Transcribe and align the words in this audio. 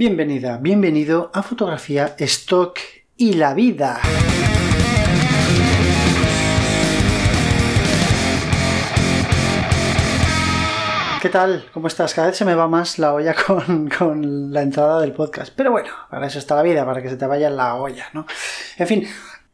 Bienvenida, 0.00 0.58
bienvenido 0.58 1.28
a 1.34 1.42
Fotografía, 1.42 2.14
Stock 2.18 2.78
y 3.16 3.32
la 3.32 3.52
Vida. 3.52 4.00
¿Qué 11.20 11.28
tal? 11.28 11.64
¿Cómo 11.74 11.88
estás? 11.88 12.14
Cada 12.14 12.28
vez 12.28 12.36
se 12.36 12.44
me 12.44 12.54
va 12.54 12.68
más 12.68 13.00
la 13.00 13.12
olla 13.12 13.34
con, 13.98 14.52
la 14.52 14.62
entrada 14.62 15.00
del 15.00 15.10
podcast. 15.10 15.52
Pero 15.56 15.72
bueno, 15.72 15.90
para 16.08 16.28
eso 16.28 16.38
está 16.38 16.54
la 16.54 16.62
vida, 16.62 16.86
para 16.86 17.02
que 17.02 17.08
se 17.08 17.16
te 17.16 17.26
vaya 17.26 17.50
la 17.50 17.74
olla, 17.74 18.06
¿no? 18.12 18.24
En 18.76 18.86
fin, 18.86 19.04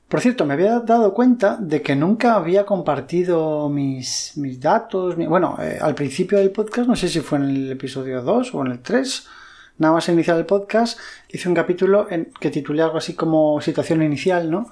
por 0.08 0.20
cierto, 0.20 0.44
me 0.44 0.52
había 0.52 0.80
dado 0.80 1.14
cuenta 1.14 1.56
de 1.58 1.80
que 1.80 1.96
nunca 1.96 2.34
había 2.34 2.66
compartido 2.66 3.70
mis, 3.70 4.32
mis 4.36 4.60
datos. 4.60 5.16
bueno, 5.16 5.56
eh, 5.62 5.78
al 5.80 5.94
principio 5.94 6.36
del 6.36 6.50
podcast, 6.50 6.86
no 6.86 6.96
sé 6.96 7.08
si 7.08 7.20
fue 7.20 7.38
en 7.38 7.44
el 7.44 7.72
episodio 7.72 8.20
2 8.20 8.54
o 8.54 8.66
en 8.66 8.72
el 8.72 8.80
3, 8.80 9.26
nada 9.78 9.94
más 9.94 10.08
iniciar 10.08 10.36
el 10.38 10.46
podcast, 10.46 10.98
hice 11.28 11.48
un 11.48 11.54
capítulo 11.54 12.06
en, 12.10 12.32
que 12.40 12.50
titulé 12.50 12.82
algo 12.82 12.98
así 12.98 13.14
como 13.14 13.60
Situación 13.60 14.02
Inicial, 14.02 14.50
¿no? 14.50 14.70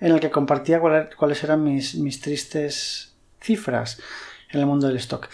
En 0.00 0.12
el 0.12 0.20
que 0.20 0.30
compartía 0.30 0.80
cuáles 1.16 1.44
eran 1.44 1.62
mis, 1.62 1.94
mis 1.94 2.20
tristes 2.20 3.12
cifras 3.40 4.00
en 4.50 4.60
el 4.60 4.66
mundo 4.66 4.86
del 4.88 4.96
stock. 4.96 5.28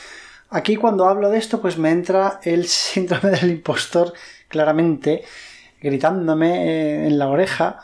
Aquí 0.50 0.76
cuando 0.76 1.06
hablo 1.06 1.30
de 1.30 1.38
esto, 1.38 1.60
pues 1.60 1.78
me 1.78 1.90
entra 1.90 2.40
el 2.42 2.66
síndrome 2.68 3.30
del 3.30 3.50
impostor 3.50 4.12
claramente, 4.48 5.24
gritándome 5.80 6.66
eh, 6.66 7.06
en 7.06 7.18
la 7.18 7.28
oreja 7.28 7.80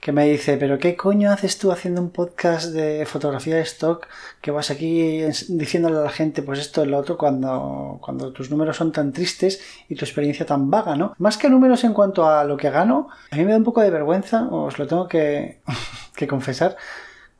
que 0.00 0.12
me 0.12 0.24
dice, 0.24 0.56
pero 0.56 0.78
¿qué 0.78 0.96
coño 0.96 1.30
haces 1.30 1.58
tú 1.58 1.70
haciendo 1.70 2.00
un 2.00 2.10
podcast 2.10 2.72
de 2.72 3.04
fotografía 3.04 3.56
de 3.56 3.62
stock 3.62 4.06
que 4.40 4.50
vas 4.50 4.70
aquí 4.70 5.22
diciéndole 5.48 5.98
a 5.98 6.00
la 6.00 6.10
gente 6.10 6.42
pues 6.42 6.58
esto 6.58 6.82
y 6.82 6.88
lo 6.88 6.96
otro 6.96 7.18
cuando, 7.18 7.98
cuando 8.00 8.32
tus 8.32 8.50
números 8.50 8.78
son 8.78 8.92
tan 8.92 9.12
tristes 9.12 9.62
y 9.90 9.96
tu 9.96 10.06
experiencia 10.06 10.46
tan 10.46 10.70
vaga, 10.70 10.96
¿no? 10.96 11.14
Más 11.18 11.36
que 11.36 11.50
números 11.50 11.84
en 11.84 11.92
cuanto 11.92 12.26
a 12.26 12.44
lo 12.44 12.56
que 12.56 12.70
gano, 12.70 13.08
a 13.30 13.36
mí 13.36 13.44
me 13.44 13.50
da 13.52 13.58
un 13.58 13.64
poco 13.64 13.82
de 13.82 13.90
vergüenza, 13.90 14.48
os 14.48 14.78
lo 14.78 14.86
tengo 14.86 15.06
que, 15.06 15.60
que 16.16 16.26
confesar, 16.26 16.76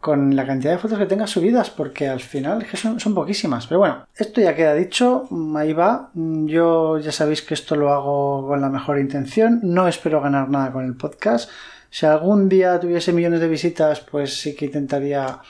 con 0.00 0.34
la 0.34 0.46
cantidad 0.46 0.72
de 0.72 0.78
fotos 0.78 0.98
que 0.98 1.06
tengas 1.06 1.30
subidas, 1.30 1.68
porque 1.70 2.08
al 2.08 2.20
final 2.20 2.66
son, 2.74 2.98
son, 2.98 3.14
poquísimas. 3.14 3.66
Pero 3.66 3.80
bueno, 3.80 4.06
esto 4.16 4.40
ya 4.40 4.56
queda 4.56 4.74
dicho, 4.74 5.28
ahí 5.54 5.74
va. 5.74 6.10
Yo 6.14 6.98
ya 6.98 7.12
sabéis 7.12 7.42
que 7.42 7.54
esto 7.54 7.76
lo 7.76 7.92
hago 7.92 8.48
con 8.48 8.60
la 8.60 8.70
mejor 8.70 8.98
intención, 8.98 9.60
no 9.62 9.86
espero 9.88 10.20
ganar 10.20 10.48
nada 10.48 10.72
con 10.72 10.84
el 10.86 10.94
podcast. 10.94 11.50
Si 11.90 12.06
algún 12.06 12.48
día 12.48 12.80
tuviese 12.80 13.12
millones 13.12 13.40
de 13.40 13.48
visitas, 13.48 14.00
pues 14.00 14.40
sí 14.40 14.54
que 14.54 14.66
intentaría 14.66 15.40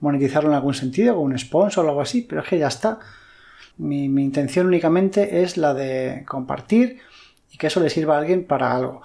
monetizarlo 0.00 0.50
en 0.50 0.54
algún 0.54 0.74
sentido, 0.74 1.16
con 1.16 1.24
un 1.24 1.38
sponsor 1.38 1.84
o 1.84 1.88
algo 1.88 2.00
así, 2.00 2.22
pero 2.22 2.42
es 2.42 2.48
que 2.48 2.58
ya 2.58 2.68
está. 2.68 3.00
Mi, 3.78 4.04
intención 4.04 4.66
únicamente 4.66 5.42
es 5.42 5.56
la 5.56 5.74
de 5.74 6.24
compartir 6.26 6.98
y 7.52 7.58
que 7.58 7.66
eso 7.66 7.80
le 7.80 7.90
sirva 7.90 8.16
a 8.16 8.18
alguien 8.20 8.44
para 8.44 8.74
algo. 8.74 9.02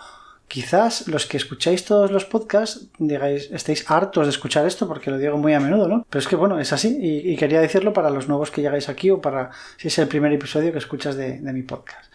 Quizás 0.54 1.08
los 1.08 1.26
que 1.26 1.38
escucháis 1.38 1.84
todos 1.84 2.12
los 2.12 2.26
podcasts 2.26 2.86
digáis, 3.00 3.50
estéis 3.52 3.90
hartos 3.90 4.28
de 4.28 4.30
escuchar 4.30 4.68
esto 4.68 4.88
porque 4.88 5.10
lo 5.10 5.18
digo 5.18 5.36
muy 5.36 5.56
a 5.56 5.60
menudo, 5.60 5.88
¿no? 5.88 6.06
Pero 6.08 6.20
es 6.20 6.28
que 6.28 6.36
bueno, 6.36 6.60
es 6.60 6.72
así 6.72 6.96
y, 7.02 7.36
quería 7.38 7.60
decirlo 7.60 7.92
para 7.92 8.12
los 8.12 8.28
nuevos 8.28 8.52
que 8.52 8.62
llegáis 8.62 8.88
aquí 8.88 9.10
o 9.10 9.20
para 9.20 9.50
si 9.78 9.88
es 9.88 9.98
el 9.98 10.08
primer 10.08 10.32
episodio 10.32 10.72
que 10.72 10.78
escuchas 10.78 11.16
de 11.16 11.40
mi 11.40 11.64
podcast. 11.64 12.14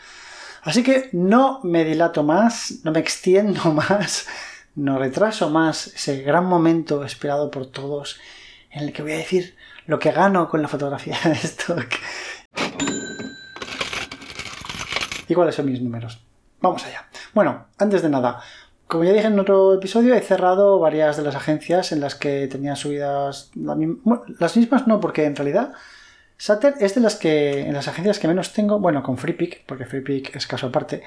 Así 0.63 0.85
que 0.85 1.09
no 1.11 1.59
me 1.65 1.85
dilato 1.85 2.23
más, 2.23 2.79
no 2.85 2.93
me 2.93 3.01
extiendo 3.01 3.73
más 3.73 4.29
no 4.77 5.01
retraso 5.01 5.51
más 5.51 5.89
ese 5.89 6.23
gran 6.23 6.45
momento 6.45 7.05
esperado 7.05 7.51
por 7.51 7.67
todos 7.67 8.21
en 8.71 8.85
el 8.85 8.93
que 8.93 9.03
voy 9.03 9.15
a 9.15 9.17
decir 9.17 9.57
lo 9.87 9.99
que 9.99 10.13
gano 10.13 10.49
con 10.49 10.63
la 10.63 10.69
fotografía 10.69 11.19
de 11.25 11.33
stock. 11.33 11.89
¿Y 15.27 15.35
cuáles 15.35 15.57
son 15.57 15.67
mis 15.67 15.83
números? 15.83 16.25
Vamos 16.61 16.85
allá. 16.85 17.08
Bueno, 17.35 17.67
antes 17.79 18.03
de 18.03 18.09
nada, 18.09 18.41
como 18.87 19.05
ya 19.05 19.13
dije 19.13 19.27
en 19.27 19.39
otro 19.39 19.75
episodio, 19.75 20.15
he 20.15 20.21
cerrado 20.21 20.79
varias 20.79 21.17
de 21.17 21.23
las 21.23 21.35
agencias 21.35 21.93
en 21.93 22.01
las 22.01 22.15
que 22.15 22.49
tenía 22.49 22.77
subidas 22.77 23.51
las 23.55 24.57
mismas 24.57 24.87
no, 24.87 25.01
porque 25.01 25.25
en 25.25 25.37
realidad 25.37 25.73
Sater 26.39 26.75
es 26.81 26.95
de 26.95 27.01
las 27.01 27.17
que 27.17 27.61
en 27.61 27.75
las 27.75 27.89
agencias 27.89 28.19
que 28.19 28.29
menos 28.29 28.53
tengo, 28.53 28.79
bueno, 28.79 29.03
con 29.03 29.19
FreePic, 29.19 29.67
porque 29.67 29.85
FreePic 29.85 30.37
es 30.37 30.47
caso 30.47 30.69
aparte, 30.69 31.03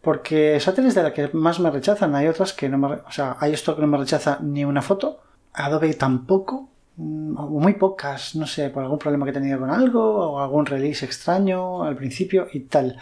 porque 0.00 0.60
Sater 0.60 0.86
es 0.86 0.94
de 0.94 1.02
la 1.02 1.12
que 1.12 1.30
más 1.32 1.58
me 1.58 1.70
rechazan. 1.70 2.14
Hay 2.14 2.28
otras 2.28 2.52
que 2.52 2.68
no 2.68 2.78
me... 2.78 2.88
O 2.88 3.10
sea, 3.10 3.36
hay 3.40 3.54
esto 3.54 3.74
que 3.74 3.80
no 3.80 3.88
me 3.88 3.98
rechaza 3.98 4.38
ni 4.40 4.64
una 4.64 4.82
foto. 4.82 5.20
Adobe 5.54 5.94
tampoco. 5.94 6.68
Mm, 6.96 7.36
o 7.38 7.48
muy 7.48 7.74
pocas, 7.74 8.36
no 8.36 8.46
sé, 8.46 8.70
por 8.70 8.82
algún 8.84 8.98
problema 8.98 9.24
que 9.24 9.30
he 9.30 9.34
tenido 9.34 9.58
con 9.58 9.70
algo 9.70 10.32
o 10.32 10.40
algún 10.40 10.66
release 10.66 11.04
extraño 11.04 11.82
al 11.82 11.96
principio 11.96 12.46
y 12.52 12.60
tal. 12.60 12.98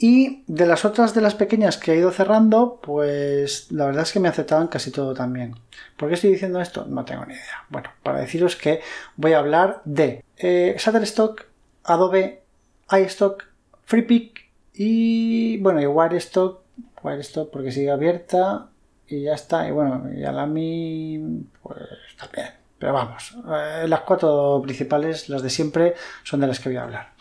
Y 0.00 0.44
de 0.46 0.64
las 0.64 0.84
otras 0.84 1.12
de 1.12 1.20
las 1.20 1.34
pequeñas 1.34 1.76
que 1.76 1.92
he 1.92 1.96
ido 1.96 2.12
cerrando, 2.12 2.80
pues 2.80 3.72
la 3.72 3.86
verdad 3.86 4.04
es 4.04 4.12
que 4.12 4.20
me 4.20 4.28
aceptaban 4.28 4.68
casi 4.68 4.92
todo 4.92 5.12
también. 5.12 5.56
¿Por 5.96 6.08
qué 6.08 6.14
estoy 6.14 6.30
diciendo 6.30 6.60
esto? 6.60 6.84
No 6.86 7.04
tengo 7.04 7.26
ni 7.26 7.34
idea. 7.34 7.66
Bueno, 7.68 7.90
para 8.04 8.20
deciros 8.20 8.54
que 8.54 8.80
voy 9.16 9.32
a 9.32 9.40
hablar 9.40 9.82
de 9.84 10.24
eh, 10.36 10.76
Shutterstock, 10.78 11.46
Adobe, 11.82 12.44
iStock, 12.92 13.44
FreePic 13.84 14.48
y 14.74 15.58
bueno, 15.58 15.80
y 15.80 15.86
Wirestock, 15.86 16.62
Wirestock 17.02 17.50
porque 17.50 17.72
sigue 17.72 17.90
abierta 17.90 18.68
y 19.08 19.24
ya 19.24 19.34
está. 19.34 19.66
Y 19.66 19.72
bueno, 19.72 20.08
y 20.14 20.22
Alami, 20.22 21.44
pues 21.60 21.80
también. 22.16 22.50
Pero 22.78 22.92
vamos, 22.92 23.36
eh, 23.48 23.88
las 23.88 24.02
cuatro 24.02 24.60
principales, 24.62 25.28
las 25.28 25.42
de 25.42 25.50
siempre, 25.50 25.94
son 26.22 26.38
de 26.38 26.46
las 26.46 26.60
que 26.60 26.68
voy 26.68 26.78
a 26.78 26.84
hablar. 26.84 27.12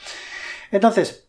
Entonces, 0.70 1.27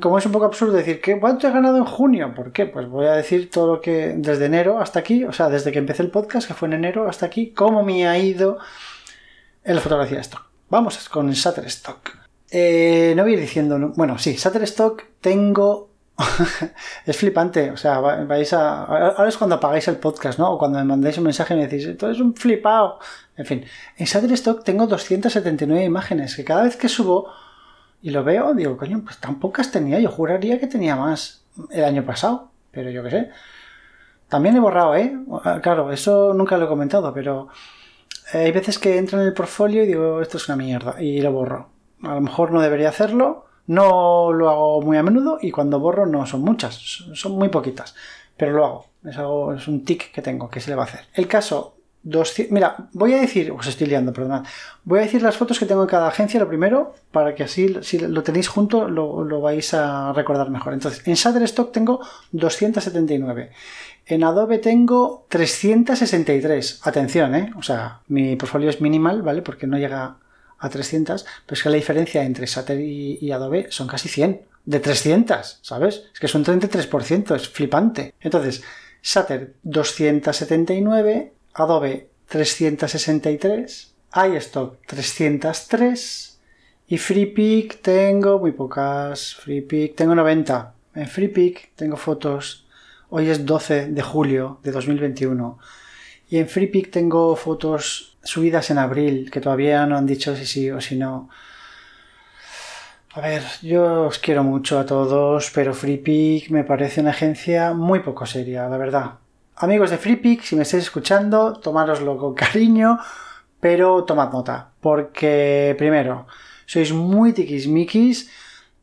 como 0.00 0.18
es 0.18 0.26
un 0.26 0.32
poco 0.32 0.46
absurdo 0.46 0.72
decir 0.72 1.00
que 1.00 1.18
cuánto 1.20 1.46
he 1.46 1.52
ganado 1.52 1.76
en 1.76 1.84
junio, 1.84 2.34
¿por 2.34 2.50
qué? 2.52 2.66
Pues 2.66 2.88
voy 2.88 3.06
a 3.06 3.12
decir 3.12 3.50
todo 3.50 3.74
lo 3.74 3.80
que 3.80 4.14
desde 4.16 4.46
enero 4.46 4.80
hasta 4.80 4.98
aquí, 4.98 5.24
o 5.24 5.32
sea, 5.32 5.48
desde 5.48 5.70
que 5.70 5.78
empecé 5.78 6.02
el 6.02 6.10
podcast, 6.10 6.48
que 6.48 6.54
fue 6.54 6.66
en 6.68 6.74
enero 6.74 7.08
hasta 7.08 7.26
aquí, 7.26 7.52
cómo 7.52 7.84
me 7.84 8.08
ha 8.08 8.18
ido 8.18 8.58
en 9.62 9.76
la 9.76 9.80
fotografía 9.80 10.16
de 10.16 10.22
stock. 10.22 10.42
Vamos 10.68 11.08
con 11.08 11.30
Shutterstock. 11.30 12.10
Eh, 12.50 13.12
no 13.16 13.22
voy 13.22 13.32
a 13.32 13.34
ir 13.34 13.40
diciendo. 13.40 13.92
Bueno, 13.96 14.18
sí, 14.18 14.34
Shutterstock 14.34 15.04
tengo. 15.20 15.90
es 17.06 17.16
flipante. 17.16 17.70
O 17.70 17.76
sea, 17.76 18.00
vais 18.00 18.52
a. 18.52 18.84
Ahora 18.84 19.28
es 19.28 19.36
cuando 19.36 19.56
apagáis 19.56 19.88
el 19.88 19.96
podcast, 19.96 20.38
¿no? 20.38 20.52
O 20.52 20.58
cuando 20.58 20.78
me 20.78 20.84
mandáis 20.84 21.18
un 21.18 21.24
mensaje 21.24 21.54
y 21.54 21.56
me 21.56 21.66
decís, 21.66 21.86
esto 21.86 22.10
es 22.10 22.20
un 22.20 22.34
flipado. 22.34 22.98
En 23.36 23.46
fin, 23.46 23.64
en 23.96 24.06
Shutterstock 24.06 24.64
tengo 24.64 24.86
279 24.86 25.84
imágenes 25.84 26.36
que 26.36 26.44
cada 26.44 26.64
vez 26.64 26.76
que 26.76 26.88
subo 26.88 27.32
y 28.02 28.10
lo 28.10 28.24
veo, 28.24 28.54
digo, 28.54 28.76
coño, 28.76 29.02
pues 29.04 29.18
tan 29.18 29.38
pocas 29.38 29.70
tenía. 29.70 30.00
Yo 30.00 30.10
juraría 30.10 30.58
que 30.58 30.66
tenía 30.66 30.96
más 30.96 31.44
el 31.70 31.84
año 31.84 32.04
pasado, 32.04 32.50
pero 32.70 32.90
yo 32.90 33.02
qué 33.02 33.10
sé. 33.10 33.30
También 34.28 34.56
he 34.56 34.60
borrado, 34.60 34.94
¿eh? 34.94 35.16
Claro, 35.62 35.92
eso 35.92 36.32
nunca 36.34 36.56
lo 36.56 36.66
he 36.66 36.68
comentado, 36.68 37.12
pero 37.12 37.48
hay 38.32 38.52
veces 38.52 38.78
que 38.78 38.96
entro 38.96 39.20
en 39.20 39.26
el 39.26 39.34
portfolio 39.34 39.82
y 39.82 39.86
digo, 39.86 40.22
esto 40.22 40.36
es 40.36 40.48
una 40.48 40.56
mierda, 40.56 41.02
y 41.02 41.20
lo 41.20 41.32
borro 41.32 41.80
a 42.02 42.14
lo 42.14 42.20
mejor 42.20 42.52
no 42.52 42.60
debería 42.60 42.88
hacerlo, 42.88 43.46
no 43.66 44.32
lo 44.32 44.50
hago 44.50 44.82
muy 44.82 44.96
a 44.96 45.02
menudo 45.02 45.38
y 45.40 45.50
cuando 45.50 45.80
borro 45.80 46.06
no 46.06 46.26
son 46.26 46.42
muchas, 46.42 46.74
son 47.14 47.32
muy 47.32 47.48
poquitas, 47.48 47.94
pero 48.36 48.52
lo 48.52 48.64
hago. 48.64 48.86
Es, 49.04 49.16
es 49.62 49.68
un 49.68 49.84
tic 49.84 50.12
que 50.12 50.22
tengo, 50.22 50.50
que 50.50 50.60
se 50.60 50.70
le 50.70 50.76
va 50.76 50.82
a 50.82 50.86
hacer. 50.86 51.06
El 51.14 51.28
caso 51.28 51.76
200, 52.02 52.52
mira, 52.52 52.88
voy 52.92 53.12
a 53.12 53.20
decir, 53.20 53.50
os 53.52 53.66
estoy 53.66 53.86
liando, 53.86 54.12
perdonad. 54.12 54.44
Voy 54.84 55.00
a 55.00 55.02
decir 55.02 55.22
las 55.22 55.36
fotos 55.36 55.58
que 55.58 55.66
tengo 55.66 55.82
en 55.82 55.88
cada 55.88 56.08
agencia, 56.08 56.40
lo 56.40 56.48
primero, 56.48 56.94
para 57.12 57.34
que 57.34 57.42
así, 57.42 57.76
si 57.82 57.98
lo 57.98 58.22
tenéis 58.22 58.48
junto, 58.48 58.88
lo, 58.88 59.40
vais 59.40 59.74
a 59.74 60.12
recordar 60.12 60.50
mejor. 60.50 60.72
Entonces, 60.72 61.06
en 61.06 61.14
Shutterstock 61.14 61.72
tengo 61.72 62.00
279. 62.32 63.50
En 64.06 64.24
Adobe 64.24 64.58
tengo 64.58 65.26
363. 65.28 66.80
Atención, 66.84 67.34
¿eh? 67.34 67.52
O 67.56 67.62
sea, 67.62 68.00
mi 68.08 68.34
portfolio 68.36 68.70
es 68.70 68.80
minimal, 68.80 69.22
¿vale? 69.22 69.42
Porque 69.42 69.66
no 69.66 69.78
llega 69.78 70.16
a 70.58 70.68
300, 70.68 71.24
pero 71.46 71.54
es 71.54 71.62
que 71.62 71.70
la 71.70 71.76
diferencia 71.76 72.22
entre 72.22 72.46
Sater 72.46 72.80
y, 72.80 73.30
Adobe 73.32 73.66
son 73.70 73.86
casi 73.86 74.08
100. 74.08 74.42
De 74.64 74.78
300, 74.78 75.60
¿sabes? 75.62 76.04
Es 76.12 76.20
que 76.20 76.26
es 76.26 76.34
un 76.34 76.44
33%, 76.44 77.34
es 77.34 77.48
flipante. 77.48 78.14
Entonces, 78.20 78.62
Sater 79.00 79.54
279, 79.62 81.32
Adobe 81.54 82.08
363, 82.28 83.94
iStock 84.36 84.86
303 84.86 86.40
y 86.86 86.98
FreePic 86.98 87.82
tengo 87.82 88.38
muy 88.38 88.52
pocas. 88.52 89.36
FreePic 89.36 89.94
tengo 89.94 90.14
90. 90.14 90.74
En 90.94 91.06
FreePic 91.06 91.70
tengo 91.76 91.96
fotos. 91.96 92.66
Hoy 93.10 93.30
es 93.30 93.46
12 93.46 93.86
de 93.86 94.02
julio 94.02 94.58
de 94.62 94.72
2021. 94.72 95.58
Y 96.30 96.38
en 96.38 96.48
FreePic 96.48 96.90
tengo 96.90 97.34
fotos 97.36 98.16
subidas 98.22 98.70
en 98.70 98.78
abril, 98.78 99.30
que 99.30 99.40
todavía 99.40 99.86
no 99.86 99.96
han 99.96 100.06
dicho 100.06 100.34
si 100.34 100.46
sí 100.46 100.70
o 100.70 100.80
si 100.80 100.96
no. 100.96 101.28
A 103.12 103.20
ver, 103.20 103.42
yo 103.62 104.06
os 104.06 104.18
quiero 104.18 104.42
mucho 104.42 104.78
a 104.78 104.86
todos, 104.86 105.50
pero 105.52 105.74
FreePic 105.74 106.50
me 106.50 106.64
parece 106.64 107.00
una 107.00 107.10
agencia 107.10 107.72
muy 107.72 108.00
poco 108.00 108.26
seria, 108.26 108.68
la 108.68 108.76
verdad. 108.78 109.19
Amigos 109.62 109.90
de 109.90 109.98
FreePic, 109.98 110.40
si 110.40 110.56
me 110.56 110.62
estáis 110.62 110.84
escuchando, 110.84 111.52
tomároslo 111.52 112.16
con 112.16 112.32
cariño, 112.32 112.98
pero 113.60 114.04
tomad 114.04 114.32
nota, 114.32 114.70
porque 114.80 115.74
primero, 115.76 116.26
sois 116.64 116.94
muy 116.94 117.34
tiquismiquis, 117.34 118.30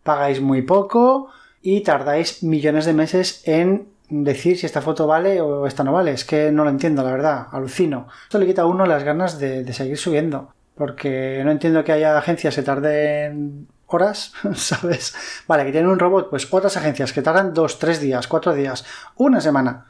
pagáis 0.04 0.40
muy 0.40 0.62
poco 0.62 1.30
y 1.64 1.82
tardáis 1.82 2.44
millones 2.44 2.86
de 2.86 2.94
meses 2.94 3.42
en 3.48 3.88
decir 4.08 4.56
si 4.56 4.68
esta 4.68 4.84
foto 4.84 5.08
vale 5.08 5.42
o 5.42 5.66
esta 5.66 5.84
no 5.84 5.94
vale. 5.94 6.12
Es 6.12 6.26
que 6.26 6.52
no 6.52 6.64
lo 6.64 6.70
entiendo, 6.70 7.02
la 7.02 7.12
verdad, 7.12 7.48
alucino. 7.52 8.08
Esto 8.26 8.38
le 8.38 8.46
quita 8.46 8.62
a 8.62 8.68
uno 8.68 8.86
las 8.86 9.04
ganas 9.04 9.40
de, 9.40 9.74
seguir 9.74 9.98
subiendo, 9.98 10.54
porque 10.76 11.42
no 11.44 11.50
entiendo 11.50 11.84
que 11.84 11.94
haya 11.94 12.16
agencias 12.16 12.56
que 12.56 12.62
tarden 12.62 13.68
horas, 13.88 14.32
¿sabes? 14.54 15.16
Vale, 15.48 15.66
que 15.66 15.72
tienen 15.72 15.90
un 15.90 15.98
robot, 15.98 16.30
pues 16.30 16.48
otras 16.54 16.78
agencias 16.78 17.14
que 17.14 17.24
tardan 17.24 17.56
dos, 17.56 17.80
tres 17.80 18.00
días, 18.00 18.28
cuatro 18.28 18.54
días, 18.54 18.86
una 19.16 19.42
semana, 19.42 19.88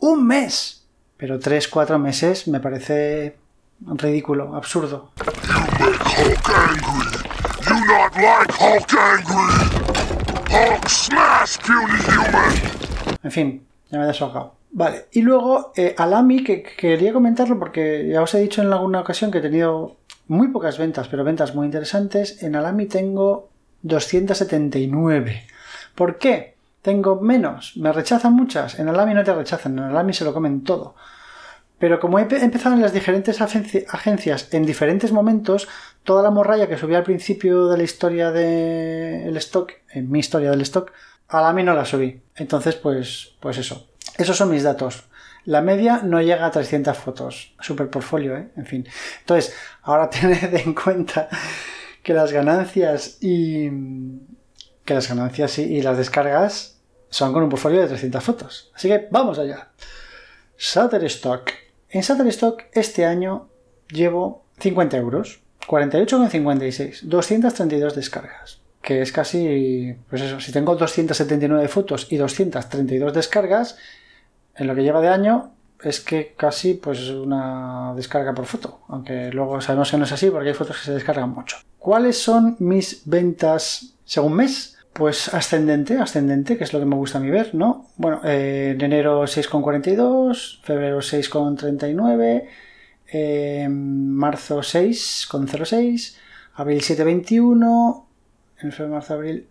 un 0.00 0.26
mes. 0.26 0.84
Pero 1.16 1.38
tres, 1.38 1.68
cuatro 1.68 1.98
meses 1.98 2.46
me 2.48 2.60
parece 2.60 3.36
ridículo, 3.80 4.54
absurdo. 4.54 5.10
En 13.22 13.30
fin, 13.30 13.66
ya 13.90 13.98
me 13.98 14.04
he 14.04 14.06
desahogado. 14.08 14.54
Vale, 14.70 15.06
y 15.12 15.22
luego 15.22 15.72
eh, 15.76 15.94
Alami, 15.96 16.44
que, 16.44 16.62
quería 16.62 17.12
comentarlo 17.12 17.58
porque 17.58 18.08
ya 18.08 18.22
os 18.22 18.34
he 18.34 18.40
dicho 18.40 18.62
en 18.62 18.72
alguna 18.72 19.00
ocasión 19.00 19.30
que 19.30 19.38
he 19.38 19.42
tenido 19.42 19.96
muy 20.26 20.48
pocas 20.48 20.78
ventas, 20.78 21.08
pero 21.08 21.24
ventas 21.24 21.54
muy 21.54 21.66
interesantes. 21.66 22.42
En 22.42 22.54
Alami 22.54 22.86
tengo 22.86 23.48
279. 23.82 25.42
¿Por 25.94 26.18
qué? 26.18 26.54
Tengo 26.82 27.20
menos. 27.20 27.76
¿Me 27.76 27.92
rechazan 27.92 28.34
muchas? 28.34 28.78
En 28.78 28.88
Alami 28.88 29.14
no 29.14 29.24
te 29.24 29.34
rechazan, 29.34 29.78
en 29.78 29.84
Alami 29.84 30.12
se 30.12 30.24
lo 30.24 30.32
comen 30.32 30.64
todo. 30.64 30.94
Pero 31.78 32.00
como 32.00 32.18
he 32.18 32.22
empezado 32.22 32.74
en 32.74 32.82
las 32.82 32.92
diferentes 32.92 33.40
agencias 33.40 34.52
en 34.52 34.66
diferentes 34.66 35.12
momentos, 35.12 35.68
toda 36.02 36.22
la 36.22 36.30
morralla 36.30 36.68
que 36.68 36.76
subí 36.76 36.94
al 36.94 37.04
principio 37.04 37.68
de 37.68 37.76
la 37.76 37.84
historia 37.84 38.32
del 38.32 39.36
stock, 39.36 39.72
en 39.90 40.10
mi 40.10 40.18
historia 40.18 40.50
del 40.50 40.62
stock, 40.62 40.92
a 41.28 41.40
la 41.40 41.52
mí 41.52 41.62
no 41.62 41.74
la 41.74 41.84
subí. 41.84 42.20
Entonces, 42.34 42.74
pues, 42.74 43.36
pues 43.38 43.58
eso. 43.58 43.88
Esos 44.16 44.36
son 44.36 44.50
mis 44.50 44.64
datos. 44.64 45.04
La 45.44 45.62
media 45.62 46.00
no 46.02 46.20
llega 46.20 46.46
a 46.46 46.50
300 46.50 46.96
fotos. 46.96 47.54
Super 47.60 47.88
portfolio, 47.88 48.36
¿eh? 48.36 48.48
En 48.56 48.66
fin. 48.66 48.86
Entonces, 49.20 49.54
ahora 49.82 50.10
tened 50.10 50.54
en 50.54 50.74
cuenta 50.74 51.28
que 52.02 52.12
las 52.12 52.32
ganancias 52.32 53.18
y 53.22 53.70
que 54.88 54.94
las 54.94 55.06
ganancias 55.06 55.58
y, 55.58 55.82
las 55.82 55.98
descargas 55.98 56.78
son 57.10 57.34
con 57.34 57.42
un 57.42 57.50
portfolio 57.50 57.82
de 57.82 57.88
300 57.88 58.24
fotos. 58.24 58.72
Así 58.74 58.88
que 58.88 59.06
vamos 59.10 59.38
allá. 59.38 59.68
Shutterstock. 60.56 61.50
En 61.90 62.00
Shutterstock 62.00 62.62
este 62.72 63.04
año 63.04 63.50
llevo 63.90 64.46
50 64.58 64.96
euros, 64.96 65.40
48,56, 65.66 67.02
232 67.02 67.94
descargas 67.94 68.60
que 68.80 69.02
es 69.02 69.12
casi, 69.12 69.94
pues 70.08 70.22
eso, 70.22 70.40
si 70.40 70.50
tengo 70.50 70.74
279 70.74 71.68
fotos 71.68 72.06
y 72.10 72.16
232 72.16 73.12
descargas, 73.12 73.76
en 74.54 74.66
lo 74.66 74.74
que 74.74 74.82
lleva 74.82 75.02
de 75.02 75.08
año 75.08 75.50
es 75.82 76.00
que 76.00 76.32
casi 76.34 76.72
pues 76.72 77.10
una 77.10 77.92
descarga 77.94 78.32
por 78.32 78.46
foto, 78.46 78.80
aunque 78.88 79.30
luego 79.30 79.60
sabemos 79.60 79.90
que 79.90 79.98
no 79.98 80.04
es 80.04 80.12
así 80.12 80.30
porque 80.30 80.48
hay 80.48 80.54
fotos 80.54 80.78
que 80.78 80.84
se 80.84 80.94
descargan 80.94 81.28
mucho. 81.28 81.58
¿Cuáles 81.78 82.16
son 82.16 82.56
mis 82.60 83.02
ventas 83.04 83.94
según 84.06 84.34
mes? 84.34 84.77
Pues 84.98 85.32
ascendente, 85.32 85.96
ascendente, 85.96 86.58
que 86.58 86.64
es 86.64 86.72
lo 86.72 86.80
que 86.80 86.84
me 86.84 86.96
gusta 86.96 87.18
a 87.18 87.20
mí 87.20 87.30
ver, 87.30 87.54
¿no? 87.54 87.86
Bueno, 87.98 88.20
eh, 88.24 88.72
en 88.74 88.82
enero 88.82 89.22
6,42, 89.22 90.60
febrero 90.60 90.98
6,39, 90.98 92.48
eh, 93.12 93.68
marzo 93.70 94.58
6,06, 94.58 96.16
abril 96.54 96.80
7,21, 96.80 98.06
en 98.60 98.72
febrero, 98.72 98.94
marzo, 98.94 99.14
abril, 99.14 99.46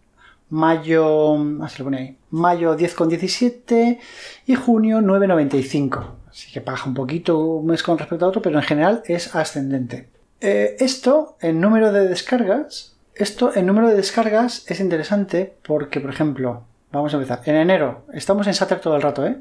mayo, 0.49 1.35
ah, 1.61 1.69
se 1.69 1.79
lo 1.79 1.85
pone 1.85 2.17
mayo 2.29 2.75
10,17 2.75 3.99
y 4.47 4.55
junio 4.55 4.99
9,95. 4.99 6.15
Así 6.29 6.51
que 6.51 6.59
baja 6.59 6.89
un 6.89 6.93
poquito 6.93 7.39
un 7.39 7.67
mes 7.67 7.83
con 7.83 7.97
respecto 7.97 8.25
a 8.25 8.27
otro, 8.27 8.41
pero 8.41 8.57
en 8.59 8.65
general 8.65 9.01
es 9.05 9.33
ascendente. 9.33 10.09
Eh, 10.41 10.75
esto, 10.81 11.37
en 11.39 11.61
número 11.61 11.93
de 11.93 12.05
descargas, 12.05 12.96
esto 13.17 13.55
en 13.55 13.65
número 13.65 13.89
de 13.89 13.95
descargas 13.95 14.63
es 14.67 14.79
interesante 14.79 15.57
porque, 15.65 15.99
por 15.99 16.11
ejemplo, 16.11 16.63
vamos 16.91 17.13
a 17.13 17.17
empezar. 17.17 17.41
En 17.45 17.55
enero, 17.55 18.05
estamos 18.13 18.47
en 18.47 18.53
Sater 18.53 18.79
todo 18.79 18.95
el 18.95 19.01
rato, 19.01 19.25
¿eh? 19.25 19.37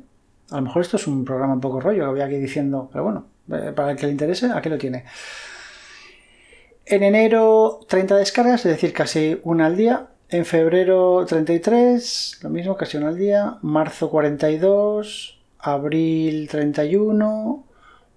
A 0.50 0.56
lo 0.56 0.62
mejor 0.62 0.82
esto 0.82 0.96
es 0.96 1.06
un 1.06 1.24
programa 1.24 1.54
un 1.54 1.60
poco 1.60 1.80
rollo, 1.80 2.04
que 2.04 2.10
voy 2.10 2.20
aquí 2.20 2.36
diciendo, 2.36 2.88
pero 2.92 3.04
bueno, 3.04 3.26
eh, 3.52 3.72
para 3.74 3.90
el 3.90 3.96
que 3.96 4.06
le 4.06 4.12
interese, 4.12 4.50
aquí 4.54 4.68
lo 4.68 4.78
tiene. 4.78 5.04
En 6.84 7.02
enero 7.02 7.80
30 7.88 8.16
descargas, 8.16 8.64
es 8.64 8.72
decir, 8.72 8.92
casi 8.92 9.40
una 9.42 9.66
al 9.66 9.76
día. 9.76 10.06
En 10.28 10.44
febrero 10.44 11.24
33, 11.26 12.40
lo 12.42 12.50
mismo, 12.50 12.76
casi 12.76 12.96
una 12.96 13.08
al 13.08 13.16
día. 13.16 13.58
Marzo 13.62 14.08
42, 14.08 15.40
abril 15.58 16.48
31, 16.48 17.64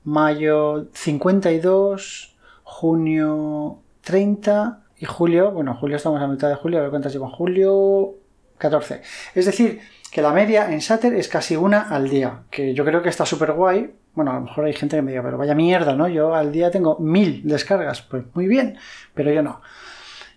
mayo 0.04 0.88
52, 0.94 2.36
junio 2.64 3.80
30 4.02 4.84
y 5.00 5.06
julio, 5.06 5.52
bueno, 5.52 5.76
julio 5.76 5.98
estamos 5.98 6.22
a 6.22 6.28
mitad 6.28 6.50
de 6.50 6.56
julio, 6.56 6.80
a 6.80 6.82
ver 6.82 6.90
cuántas 6.92 7.14
llevo 7.14 7.30
julio 7.30 8.16
14. 8.58 9.02
Es 9.34 9.46
decir, 9.46 9.80
que 10.12 10.22
la 10.22 10.34
media 10.34 10.72
en 10.72 10.82
Sater 10.82 11.14
es 11.14 11.28
casi 11.28 11.56
una 11.56 11.90
al 11.90 12.10
día, 12.10 12.44
que 12.52 12.74
yo 12.74 12.86
creo 12.86 13.02
que 13.02 13.10
está 13.10 13.26
súper 13.26 13.54
guay 13.54 13.94
bueno, 14.20 14.32
a 14.32 14.36
lo 14.36 14.42
mejor 14.42 14.66
hay 14.66 14.74
gente 14.74 14.96
que 14.96 15.02
me 15.02 15.12
diga, 15.12 15.24
pero 15.24 15.38
vaya 15.38 15.56
mierda, 15.56 15.96
¿no? 15.96 16.08
Yo 16.08 16.36
al 16.36 16.52
día 16.52 16.72
tengo 16.72 16.98
mil 17.00 17.42
descargas. 17.46 18.02
Pues 18.02 18.24
muy 18.34 18.48
bien, 18.48 18.78
pero 19.14 19.32
yo 19.32 19.42
no. 19.42 19.62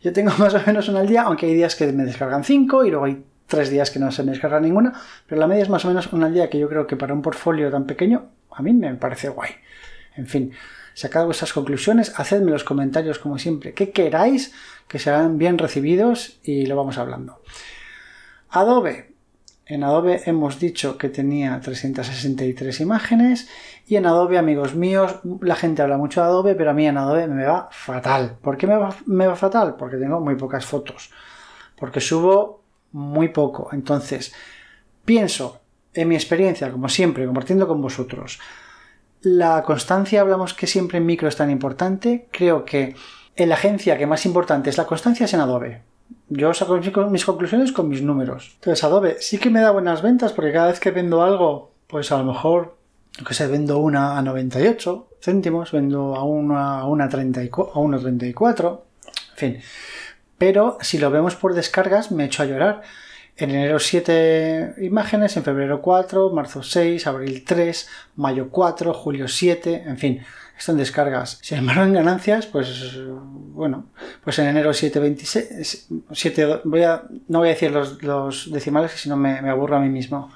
Yo 0.02 0.12
tengo 0.12 0.30
más 0.38 0.54
o 0.54 0.60
menos 0.64 0.88
una 0.88 1.00
al 1.00 1.08
día, 1.08 1.22
aunque 1.22 1.46
hay 1.46 1.54
días 1.54 1.74
que 1.74 1.90
me 1.92 2.04
descargan 2.04 2.44
cinco 2.44 2.84
y 2.84 2.90
luego 2.90 3.06
hay 3.06 3.24
tres 3.46 3.70
días 3.70 3.90
que 3.90 3.98
no 3.98 4.10
se 4.12 4.22
me 4.22 4.30
descarga 4.30 4.60
ninguna, 4.60 4.92
pero 5.26 5.40
la 5.40 5.46
media 5.46 5.62
es 5.62 5.68
más 5.68 5.84
o 5.84 5.88
menos 5.88 6.12
una 6.12 6.26
al 6.26 6.34
día 6.34 6.48
que 6.48 6.58
yo 6.58 6.68
creo 6.68 6.86
que 6.86 6.96
para 6.96 7.12
un 7.12 7.22
portfolio 7.22 7.70
tan 7.70 7.86
pequeño 7.86 8.30
a 8.52 8.62
mí 8.62 8.72
me 8.72 8.94
parece 8.94 9.28
guay. 9.28 9.50
En 10.16 10.26
fin, 10.26 10.52
sacad 10.94 11.24
vuestras 11.24 11.52
conclusiones, 11.52 12.12
hacedme 12.18 12.50
los 12.50 12.64
comentarios 12.64 13.18
como 13.18 13.38
siempre, 13.38 13.74
que 13.74 13.90
queráis 13.90 14.52
que 14.88 14.98
sean 14.98 15.38
bien 15.38 15.58
recibidos 15.58 16.38
y 16.42 16.66
lo 16.66 16.76
vamos 16.76 16.98
hablando. 16.98 17.40
Adobe, 18.50 19.12
en 19.66 19.84
Adobe 19.84 20.22
hemos 20.26 20.58
dicho 20.58 20.98
que 20.98 21.08
tenía 21.08 21.58
363 21.60 22.80
imágenes 22.80 23.48
y 23.86 23.96
en 23.96 24.06
Adobe, 24.06 24.36
amigos 24.36 24.74
míos, 24.74 25.20
la 25.40 25.56
gente 25.56 25.82
habla 25.82 25.96
mucho 25.96 26.20
de 26.20 26.26
Adobe, 26.26 26.54
pero 26.54 26.70
a 26.70 26.74
mí 26.74 26.86
en 26.86 26.98
Adobe 26.98 27.26
me 27.28 27.44
va 27.44 27.68
fatal. 27.70 28.36
¿Por 28.42 28.56
qué 28.56 28.66
me 28.66 28.76
va, 28.76 28.94
me 29.06 29.26
va 29.26 29.36
fatal? 29.36 29.76
Porque 29.76 29.96
tengo 29.96 30.20
muy 30.20 30.34
pocas 30.34 30.66
fotos. 30.66 31.10
Porque 31.78 32.00
subo 32.00 32.62
muy 32.92 33.28
poco. 33.28 33.70
Entonces, 33.72 34.34
pienso 35.04 35.60
en 35.94 36.08
mi 36.08 36.16
experiencia, 36.16 36.70
como 36.70 36.88
siempre, 36.88 37.24
compartiendo 37.24 37.66
con 37.66 37.80
vosotros. 37.80 38.40
La 39.22 39.62
constancia, 39.62 40.20
hablamos 40.20 40.54
que 40.54 40.66
siempre 40.66 40.98
en 40.98 41.06
micro 41.06 41.28
es 41.28 41.36
tan 41.36 41.50
importante. 41.50 42.28
Creo 42.30 42.64
que 42.64 42.94
en 43.36 43.48
la 43.48 43.54
agencia 43.54 43.96
que 43.96 44.06
más 44.06 44.26
importante 44.26 44.70
es 44.70 44.76
la 44.76 44.86
constancia 44.86 45.24
es 45.24 45.34
en 45.34 45.40
Adobe 45.40 45.82
yo 46.28 46.54
saco 46.54 46.78
mis 47.10 47.24
conclusiones 47.24 47.72
con 47.72 47.88
mis 47.88 48.02
números. 48.02 48.52
Entonces, 48.54 48.84
Adobe 48.84 49.16
sí 49.20 49.38
que 49.38 49.50
me 49.50 49.60
da 49.60 49.70
buenas 49.70 50.02
ventas 50.02 50.32
porque 50.32 50.52
cada 50.52 50.68
vez 50.68 50.80
que 50.80 50.90
vendo 50.90 51.22
algo, 51.22 51.72
pues 51.86 52.10
a 52.12 52.18
lo 52.18 52.24
mejor, 52.24 52.76
lo 53.18 53.24
que 53.24 53.34
sé, 53.34 53.46
vendo 53.46 53.78
una 53.78 54.18
a 54.18 54.22
98 54.22 55.08
céntimos, 55.20 55.72
vendo 55.72 56.16
a 56.16 56.24
una 56.24 56.80
a 56.80 56.86
una 56.86 57.08
34, 57.08 58.84
en 59.32 59.36
fin. 59.36 59.60
Pero 60.38 60.78
si 60.80 60.98
lo 60.98 61.10
vemos 61.10 61.36
por 61.36 61.54
descargas, 61.54 62.10
me 62.10 62.24
echo 62.24 62.42
a 62.42 62.46
llorar. 62.46 62.82
En 63.36 63.50
enero 63.50 63.78
7 63.78 64.74
imágenes, 64.82 65.36
en 65.36 65.44
febrero 65.44 65.80
4, 65.80 66.30
marzo 66.30 66.62
6, 66.62 67.06
abril 67.06 67.44
3, 67.46 67.88
mayo 68.16 68.50
4, 68.50 68.92
julio 68.92 69.28
7, 69.28 69.84
en 69.86 69.98
fin 69.98 70.22
están 70.62 70.76
descargas. 70.76 71.38
Sin 71.42 71.58
embargo, 71.58 71.82
en 71.82 71.92
ganancias, 71.92 72.46
pues 72.46 72.96
bueno, 73.06 73.86
pues 74.22 74.38
en 74.38 74.46
enero 74.46 74.70
7.26, 74.70 76.04
7, 76.12 76.60
voy 76.64 76.82
a, 76.82 77.02
no 77.28 77.40
voy 77.40 77.48
a 77.48 77.52
decir 77.52 77.72
los, 77.72 78.50
decimales, 78.50 78.92
si 78.92 79.08
no 79.08 79.16
me, 79.16 79.38
aburro 79.38 79.76
a 79.76 79.80
mí 79.80 79.88
mismo. 79.88 80.30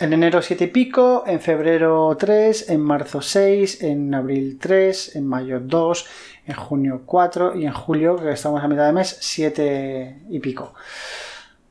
En 0.00 0.12
enero 0.12 0.42
7 0.42 0.64
y 0.64 0.66
pico, 0.68 1.24
en 1.26 1.40
febrero 1.40 2.16
3, 2.18 2.70
en 2.70 2.80
marzo 2.80 3.20
6, 3.20 3.82
en 3.82 4.14
abril 4.14 4.58
3, 4.60 5.16
en 5.16 5.26
mayo 5.26 5.60
2, 5.60 6.06
en 6.46 6.54
junio 6.54 7.02
4 7.04 7.56
y 7.56 7.66
en 7.66 7.72
julio, 7.72 8.16
que 8.16 8.32
estamos 8.32 8.62
a 8.62 8.68
mitad 8.68 8.86
de 8.86 8.92
mes, 8.92 9.16
7 9.20 10.22
y 10.28 10.40
pico. 10.40 10.74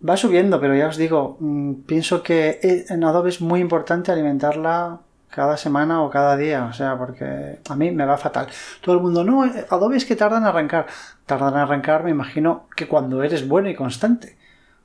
Va 0.07 0.15
subiendo, 0.15 0.59
pero 0.59 0.75
ya 0.75 0.87
os 0.87 0.97
digo, 0.97 1.37
mm, 1.39 1.73
pienso 1.85 2.21
que 2.21 2.59
en 2.89 3.03
Adobe 3.03 3.29
es 3.29 3.41
muy 3.41 3.59
importante 3.59 4.11
alimentarla 4.11 4.99
cada 5.29 5.57
semana 5.57 6.01
o 6.03 6.09
cada 6.09 6.37
día, 6.37 6.65
o 6.65 6.73
sea, 6.73 6.97
porque 6.97 7.59
a 7.67 7.75
mí 7.75 7.91
me 7.91 8.05
va 8.05 8.17
fatal. 8.17 8.47
Todo 8.81 8.95
el 8.95 9.01
mundo, 9.01 9.23
no, 9.23 9.43
Adobe 9.69 9.97
es 9.97 10.05
que 10.05 10.15
tardan 10.15 10.43
en 10.43 10.47
arrancar. 10.49 10.87
Tardan 11.25 11.53
en 11.53 11.59
arrancar, 11.59 12.03
me 12.03 12.11
imagino 12.11 12.67
que 12.75 12.87
cuando 12.87 13.23
eres 13.23 13.47
bueno 13.47 13.69
y 13.69 13.75
constante. 13.75 14.37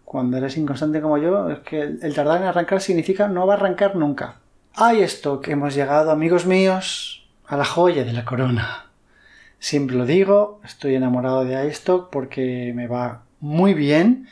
Cuando 0.05 0.37
eres 0.37 0.57
inconstante 0.57 1.01
como 1.01 1.17
yo, 1.19 1.49
es 1.51 1.61
que 1.61 1.81
el 1.81 2.15
tardar 2.15 2.43
en 2.43 2.49
arrancar 2.49 2.81
significa 2.81 3.29
no 3.29 3.47
va 3.47 3.55
a 3.55 3.57
arrancar 3.57 3.97
nunca. 3.97 4.37
Hay 4.75 5.01
esto 5.01 5.41
que 5.41 5.53
hemos 5.53 5.75
llegado, 5.75 6.11
amigos 6.11 6.47
míos, 6.47 7.27
a 7.47 7.57
la 7.57 7.65
joya 7.65 8.05
de 8.05 8.13
la 8.13 8.25
corona. 8.25 8.87
Siempre 9.59 9.97
lo 9.97 10.07
digo, 10.07 10.61
estoy 10.65 10.97
enamorado 10.97 11.45
de 11.45 11.67
iStock 11.69 12.11
porque 12.11 12.73
me 12.75 12.89
va 12.89 13.23
muy 13.41 13.75
bien. 13.75 14.29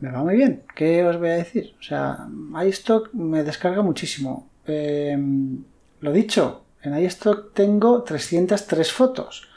Me 0.00 0.10
va 0.10 0.22
muy 0.22 0.36
bien. 0.36 0.64
¿Qué 0.74 1.04
os 1.04 1.18
voy 1.18 1.30
a 1.30 1.36
decir? 1.36 1.74
O 1.78 1.82
sea, 1.82 2.28
iStock 2.66 3.12
me 3.14 3.42
descarga 3.42 3.82
muchísimo. 3.82 4.48
Em, 4.66 5.64
lo 6.00 6.12
dicho, 6.12 6.64
en 6.82 6.98
iStock 6.98 7.52
tengo 7.54 8.02
303 8.02 8.92
fotos. 8.92 9.48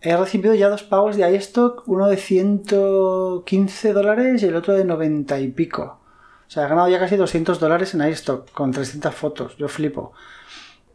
He 0.00 0.16
recibido 0.16 0.54
ya 0.54 0.68
dos 0.68 0.84
pagos 0.84 1.16
de 1.16 1.30
iStock, 1.34 1.82
uno 1.88 2.06
de 2.06 2.16
115 2.16 3.92
dólares 3.92 4.42
y 4.42 4.46
el 4.46 4.56
otro 4.56 4.74
de 4.74 4.84
90 4.84 5.40
y 5.40 5.48
pico. 5.48 6.00
O 6.46 6.50
sea, 6.50 6.64
he 6.64 6.68
ganado 6.68 6.88
ya 6.88 6.98
casi 6.98 7.16
200 7.16 7.60
dólares 7.60 7.94
en 7.94 8.08
iStock 8.08 8.50
con 8.52 8.70
300 8.70 9.14
fotos. 9.14 9.56
Yo 9.58 9.68
flipo. 9.68 10.12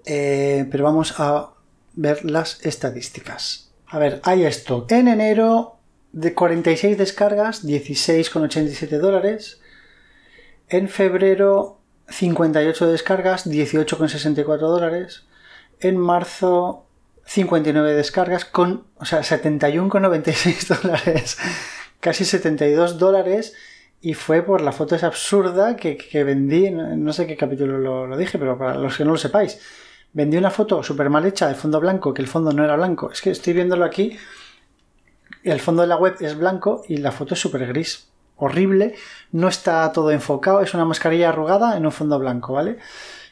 Eh, 0.06 0.68
pero 0.72 0.86
vamos 0.86 1.20
a 1.20 1.52
ver 1.96 2.26
las 2.26 2.66
estadísticas. 2.66 3.72
A 3.88 4.00
ver, 4.00 4.22
iStock. 4.26 4.92
En 4.92 5.10
enero 5.10 5.78
de 6.14 6.34
46 6.34 6.98
descargas, 6.98 7.66
16,87 7.66 9.00
dólares. 9.00 9.60
En 10.70 10.88
febrero, 10.88 11.80
58 12.08 12.88
descargas, 12.88 13.48
18,64 13.48 14.60
dólares. 14.60 15.26
En 15.80 15.98
marzo, 15.98 16.86
59 17.26 17.94
descargas 17.96 18.46
con, 18.46 18.86
o 18.96 19.06
sea, 19.06 19.22
71,96 19.22 20.82
dólares. 20.82 21.38
Casi 22.00 22.26
72 22.26 23.00
dólares. 23.00 23.56
Y 24.00 24.14
fue 24.14 24.44
por 24.44 24.62
la 24.62 24.72
foto 24.72 24.96
esa 24.96 25.08
absurda 25.08 25.78
que, 25.78 26.24
vendí, 26.24 26.70
no 26.70 27.14
sé 27.14 27.26
qué 27.26 27.38
capítulo 27.38 27.80
lo, 27.80 28.06
lo, 28.06 28.18
dije, 28.18 28.38
pero 28.38 28.58
para 28.58 28.76
los 28.76 28.98
que 28.98 29.06
no 29.06 29.12
lo 29.12 29.18
sepáis, 29.18 29.60
vendí 30.12 30.36
una 30.36 30.52
foto 30.52 30.84
súper 30.84 31.10
mal 31.10 31.26
hecha 31.26 31.48
de 31.48 31.56
fondo 31.56 31.80
blanco, 31.80 32.14
que 32.14 32.22
el 32.22 32.28
fondo 32.28 32.52
no 32.52 32.66
era 32.66 32.76
blanco. 32.76 33.10
Es 33.12 33.22
que 33.22 33.32
estoy 33.32 33.54
viéndolo 33.54 33.86
aquí 33.86 34.18
el 35.44 35.60
fondo 35.60 35.82
de 35.82 35.88
la 35.88 35.98
web 35.98 36.16
es 36.20 36.38
blanco 36.38 36.84
y 36.88 36.98
la 36.98 37.12
foto 37.12 37.34
es 37.34 37.40
súper 37.40 37.68
gris. 37.68 38.08
Horrible, 38.36 38.96
no 39.32 39.48
está 39.48 39.92
todo 39.92 40.12
enfocado, 40.12 40.62
es 40.62 40.74
una 40.74 40.86
mascarilla 40.86 41.30
arrugada 41.30 41.78
en 41.78 41.86
un 41.86 41.92
fondo 41.92 42.18
blanco, 42.20 42.54
¿vale? 42.54 42.78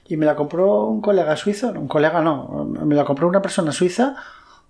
Y 0.08 0.18
me 0.18 0.26
la 0.26 0.36
compró 0.36 0.86
un 0.86 1.02
colega 1.02 1.36
suizo, 1.36 1.70
un 1.72 1.88
colega 1.88 2.22
no, 2.22 2.66
me 2.66 2.96
la 2.96 3.04
compró 3.04 3.28
una 3.28 3.42
persona 3.42 3.72
suiza 3.72 4.16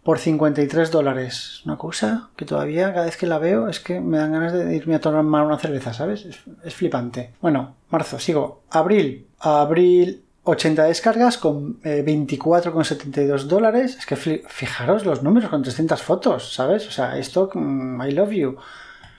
por 0.03 0.19
53 0.19 0.89
dólares. 0.89 1.61
Una 1.65 1.77
cosa 1.77 2.29
que 2.35 2.45
todavía 2.45 2.93
cada 2.93 3.05
vez 3.05 3.17
que 3.17 3.27
la 3.27 3.39
veo 3.39 3.67
es 3.67 3.79
que 3.79 3.99
me 3.99 4.17
dan 4.17 4.31
ganas 4.31 4.53
de 4.53 4.75
irme 4.75 4.95
a 4.95 5.01
tomar 5.01 5.45
una 5.45 5.59
cerveza, 5.59 5.93
¿sabes? 5.93 6.25
Es, 6.25 6.39
es 6.63 6.73
flipante. 6.73 7.33
Bueno, 7.41 7.75
marzo, 7.89 8.17
sigo. 8.19 8.61
Abril. 8.69 9.27
Abril 9.39 10.23
80 10.43 10.83
descargas 10.85 11.37
con 11.37 11.79
24,72 11.81 13.43
eh, 13.43 13.47
dólares. 13.47 13.95
Es 13.97 14.05
que 14.05 14.15
fijaros 14.15 15.05
los 15.05 15.23
números 15.23 15.49
con 15.49 15.61
300 15.61 16.01
fotos, 16.01 16.53
¿sabes? 16.53 16.87
O 16.87 16.91
sea, 16.91 17.17
esto, 17.17 17.49
mm, 17.53 18.01
I 18.01 18.11
love 18.11 18.31
you. 18.31 18.57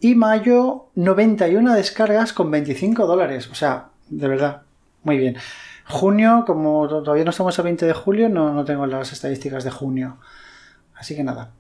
Y 0.01 0.15
mayo, 0.17 0.89
91 0.97 1.75
descargas 1.75 2.33
con 2.33 2.51
25 2.51 3.07
dólares. 3.07 3.49
O 3.51 3.55
sea, 3.55 3.91
de 4.09 4.29
verdad, 4.29 4.63
muy 5.05 5.17
bien. 5.17 5.37
Junio, 5.87 6.45
como 6.47 6.89
todavía 6.89 7.25
no 7.25 7.31
estamos 7.31 7.59
a 7.59 7.63
20 7.63 7.87
de 7.87 7.93
julio, 7.93 8.29
no, 8.29 8.53
no 8.53 8.65
tengo 8.65 8.87
las 8.87 9.13
estadísticas 9.13 9.63
de 9.63 9.71
junio. 9.71 10.19
Así 10.95 11.15
que 11.15 11.23
nada. 11.23 11.53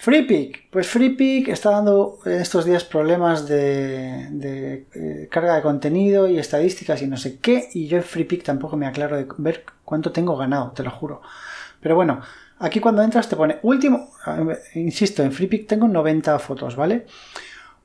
FreePick. 0.00 0.70
Pues 0.70 0.88
FreePick 0.88 1.48
está 1.48 1.72
dando 1.72 2.20
en 2.24 2.40
estos 2.40 2.64
días 2.64 2.84
problemas 2.84 3.46
de, 3.46 4.86
eh, 4.94 5.28
carga 5.30 5.56
de 5.56 5.60
contenido 5.60 6.26
y 6.26 6.38
estadísticas 6.38 7.02
y 7.02 7.06
no 7.06 7.18
sé 7.18 7.38
qué. 7.38 7.68
Y 7.74 7.86
yo 7.86 7.98
en 7.98 8.02
FreePick 8.02 8.42
tampoco 8.42 8.78
me 8.78 8.86
aclaro 8.86 9.18
de 9.18 9.28
ver 9.36 9.66
cuánto 9.84 10.10
tengo 10.10 10.38
ganado, 10.38 10.70
te 10.70 10.82
lo 10.82 10.90
juro. 10.90 11.20
Pero 11.82 11.96
bueno, 11.96 12.22
aquí 12.60 12.80
cuando 12.80 13.02
entras 13.02 13.28
te 13.28 13.36
pone 13.36 13.58
último, 13.62 14.08
insisto, 14.74 15.22
en 15.22 15.32
FreePick 15.32 15.66
tengo 15.68 15.86
90 15.86 16.38
fotos, 16.38 16.76
¿vale? 16.76 17.04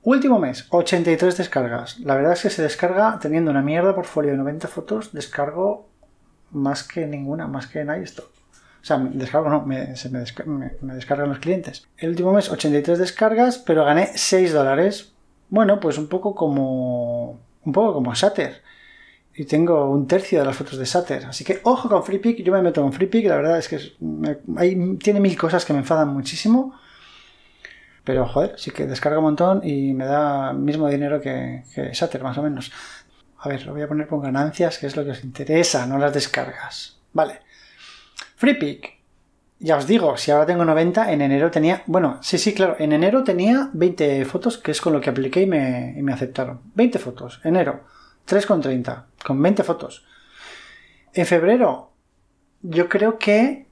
Último 0.04 0.40
mes, 0.40 0.68
83 0.70 1.36
descargas. 1.36 2.00
La 2.00 2.16
verdad 2.16 2.32
es 2.32 2.44
que 2.44 2.50
se 2.50 2.62
descarga 2.62 3.20
teniendo 3.22 3.52
una 3.52 3.62
mierda 3.62 3.94
portfolio 3.94 4.32
de 4.32 4.38
90 4.38 4.70
fotos, 4.70 5.12
descargo 5.12 5.90
más 6.52 6.84
que 6.84 7.08
ninguna, 7.08 7.48
más 7.48 7.68
que 7.68 7.82
en 7.82 8.02
iStock. 8.02 8.30
O 8.86 8.88
sea, 8.88 9.00
descargo 9.00 9.50
no, 9.50 9.66
me, 9.66 9.96
se 9.96 10.12
me, 10.12 10.20
descargan 10.20 11.28
los 11.28 11.40
clientes. 11.40 11.88
El 11.98 12.10
último 12.10 12.32
mes 12.34 12.52
83 12.52 13.00
descargas, 13.00 13.58
pero 13.58 13.84
gané 13.84 14.12
6 14.14 14.54
dólares. 14.54 15.12
Bueno, 15.50 15.80
pues 15.80 15.98
un 15.98 16.06
poco 16.08 16.36
como. 16.36 17.40
Un 17.64 17.74
poco 17.74 17.96
como 17.96 18.14
Sater. 18.14 18.62
Y 19.34 19.46
tengo 19.46 19.90
un 19.90 20.06
tercio 20.06 20.38
de 20.38 20.46
las 20.46 20.56
fotos 20.56 20.78
de 20.78 20.86
Sater. 20.86 21.26
Así 21.26 21.44
que 21.44 21.62
ojo 21.64 21.90
con 21.90 22.04
FreePick. 22.04 22.44
Yo 22.44 22.54
me 22.54 22.62
meto 22.62 22.84
con 22.84 22.94
FreePick. 22.94 23.26
La 23.26 23.38
verdad 23.38 23.58
es 23.58 23.68
que 23.68 23.80
tiene 25.00 25.20
mil 25.20 25.36
cosas 25.36 25.66
que 25.66 25.74
me 25.74 25.80
enfadan 25.80 26.10
muchísimo. 26.10 26.76
Pero 28.04 28.28
joder, 28.28 28.54
sí 28.60 28.70
que 28.70 28.86
descarga 28.86 29.18
un 29.18 29.24
montón 29.24 29.62
y 29.68 29.96
me 29.96 30.06
da 30.06 30.54
mismo 30.54 30.88
dinero 30.90 31.20
que, 31.20 31.64
que 31.74 32.20
más 32.20 32.38
o 32.38 32.44
menos. 32.44 32.72
A 33.40 33.50
ver, 33.50 33.66
lo 33.66 33.74
voy 33.74 33.82
a 33.82 33.88
poner 33.88 34.06
con 34.06 34.22
ganancias, 34.22 34.78
que 34.78 34.86
es 34.86 34.96
lo 34.96 35.04
que 35.04 35.10
os 35.10 35.24
interesa, 35.24 35.88
no 35.88 35.98
las 35.98 36.14
descargas. 36.14 37.00
Vale. 37.12 37.45
FreePick. 38.46 39.00
Ya 39.58 39.78
os 39.78 39.88
digo, 39.88 40.18
si 40.18 40.30
ahora 40.30 40.46
tengo 40.46 40.64
90, 40.66 41.12
en 41.12 41.22
enero 41.24 41.50
tenía. 41.50 41.82
Bueno, 41.88 42.20
sí, 42.22 42.38
sí, 42.38 42.54
claro. 42.54 42.76
En 42.78 42.94
enero 42.94 43.24
tenía 43.24 43.72
20 43.74 44.24
fotos, 44.26 44.60
que 44.60 44.70
es 44.70 44.82
con 44.82 44.94
lo 44.94 45.02
que 45.02 45.10
apliqué 45.10 45.42
y 45.42 45.48
me, 45.48 46.14
aceptaron. 46.14 46.60
20 46.76 47.00
fotos. 47.00 47.42
Enero, 47.44 47.82
3,30. 48.28 49.06
Con 49.26 49.42
20 49.42 49.64
fotos. 49.64 50.06
En 51.16 51.26
febrero, 51.26 51.90
yo 52.62 52.88
creo 52.88 53.18
que 53.18 53.66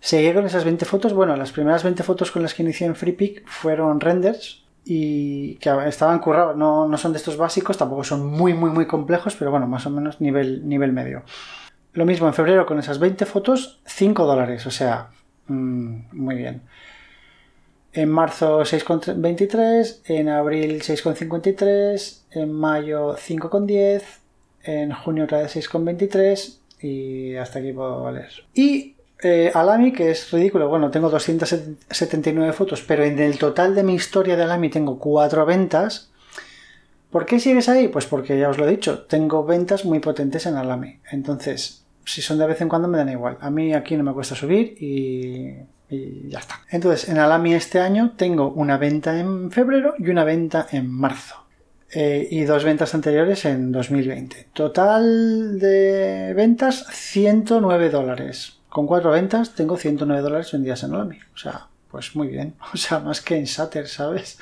seguí 0.00 0.32
con 0.32 0.46
esas 0.46 0.64
20 0.64 0.84
fotos. 0.84 1.12
Bueno, 1.12 1.36
las 1.36 1.52
primeras 1.52 1.84
20 1.84 2.02
fotos 2.02 2.32
con 2.32 2.42
las 2.42 2.54
que 2.54 2.64
inicié 2.64 2.88
en 2.88 2.96
FreePick 2.96 3.46
fueron 3.46 4.00
renders 4.00 4.64
y 4.84 5.54
que 5.56 5.70
estaban 5.86 6.18
currados. 6.18 6.56
No, 6.56 6.88
no 6.88 6.98
son 6.98 7.12
de 7.12 7.18
estos 7.18 7.36
básicos, 7.36 7.78
tampoco 7.78 8.02
son 8.02 8.26
muy, 8.26 8.52
muy, 8.52 8.70
muy 8.70 8.86
complejos, 8.86 9.36
pero 9.36 9.52
bueno, 9.52 9.68
más 9.68 9.86
o 9.86 9.90
menos 9.90 10.20
nivel, 10.20 10.68
nivel 10.68 10.92
medio. 10.92 11.22
Lo 11.94 12.06
mismo 12.06 12.26
en 12.26 12.34
febrero 12.34 12.64
con 12.64 12.78
esas 12.78 12.98
20 12.98 13.26
fotos, 13.26 13.80
5 13.84 14.24
dólares, 14.24 14.66
o 14.66 14.70
sea, 14.70 15.10
mm, 15.48 15.96
muy 16.12 16.36
bien. 16.36 16.62
En 17.92 18.08
marzo 18.08 18.64
6,23, 18.64 20.00
en 20.06 20.30
abril 20.30 20.80
6,53, 20.82 22.22
en 22.30 22.52
mayo 22.52 23.16
5,10, 23.16 24.02
en 24.64 24.92
junio 24.92 25.24
otra 25.24 25.42
vez 25.42 25.54
6,23 25.54 26.58
y 26.80 27.36
hasta 27.36 27.58
aquí 27.58 27.72
puedo 27.72 28.02
valer. 28.02 28.30
Y 28.54 28.96
eh, 29.22 29.52
Alami, 29.54 29.92
que 29.92 30.10
es 30.10 30.30
ridículo, 30.30 30.68
bueno, 30.68 30.90
tengo 30.90 31.10
279 31.10 32.52
fotos, 32.54 32.82
pero 32.82 33.04
en 33.04 33.18
el 33.18 33.38
total 33.38 33.74
de 33.74 33.82
mi 33.82 33.94
historia 33.94 34.36
de 34.36 34.44
Alami 34.44 34.70
tengo 34.70 34.98
4 34.98 35.44
ventas. 35.44 36.10
¿Por 37.10 37.26
qué 37.26 37.38
sigues 37.38 37.68
ahí? 37.68 37.88
Pues 37.88 38.06
porque 38.06 38.38
ya 38.38 38.48
os 38.48 38.56
lo 38.56 38.66
he 38.66 38.70
dicho, 38.70 39.02
tengo 39.02 39.44
ventas 39.44 39.84
muy 39.84 40.00
potentes 40.00 40.46
en 40.46 40.56
Alami. 40.56 40.98
Entonces, 41.10 41.81
si 42.04 42.22
son 42.22 42.38
de 42.38 42.46
vez 42.46 42.60
en 42.60 42.68
cuando 42.68 42.88
me 42.88 42.98
dan 42.98 43.08
igual. 43.08 43.38
A 43.40 43.50
mí 43.50 43.74
aquí 43.74 43.96
no 43.96 44.04
me 44.04 44.12
cuesta 44.12 44.34
subir 44.34 44.76
y, 44.80 45.56
ya 46.28 46.38
está. 46.38 46.60
Entonces, 46.70 47.08
en 47.10 47.18
Alami 47.18 47.54
este 47.54 47.78
año 47.78 48.14
tengo 48.16 48.50
una 48.52 48.78
venta 48.78 49.18
en 49.18 49.50
febrero 49.50 49.94
y 49.98 50.08
una 50.08 50.24
venta 50.24 50.66
en 50.70 50.90
marzo. 50.90 51.36
Eh, 51.94 52.26
y 52.30 52.44
dos 52.44 52.64
ventas 52.64 52.94
anteriores 52.94 53.44
en 53.44 53.70
2020. 53.70 54.48
Total 54.54 55.58
de 55.58 56.32
ventas 56.34 56.86
109 56.90 57.90
dólares. 57.90 58.60
Con 58.70 58.86
cuatro 58.86 59.10
ventas 59.10 59.54
tengo 59.54 59.76
109 59.76 60.22
dólares 60.22 60.50
vendidas 60.50 60.82
en 60.84 60.94
Alami. 60.94 61.18
O 61.34 61.36
sea, 61.36 61.68
pues 61.90 62.16
muy 62.16 62.28
bien. 62.28 62.54
O 62.72 62.76
sea, 62.78 62.98
más 63.00 63.20
que 63.20 63.36
en 63.36 63.46
Sater, 63.46 63.86
¿sabes? 63.86 64.38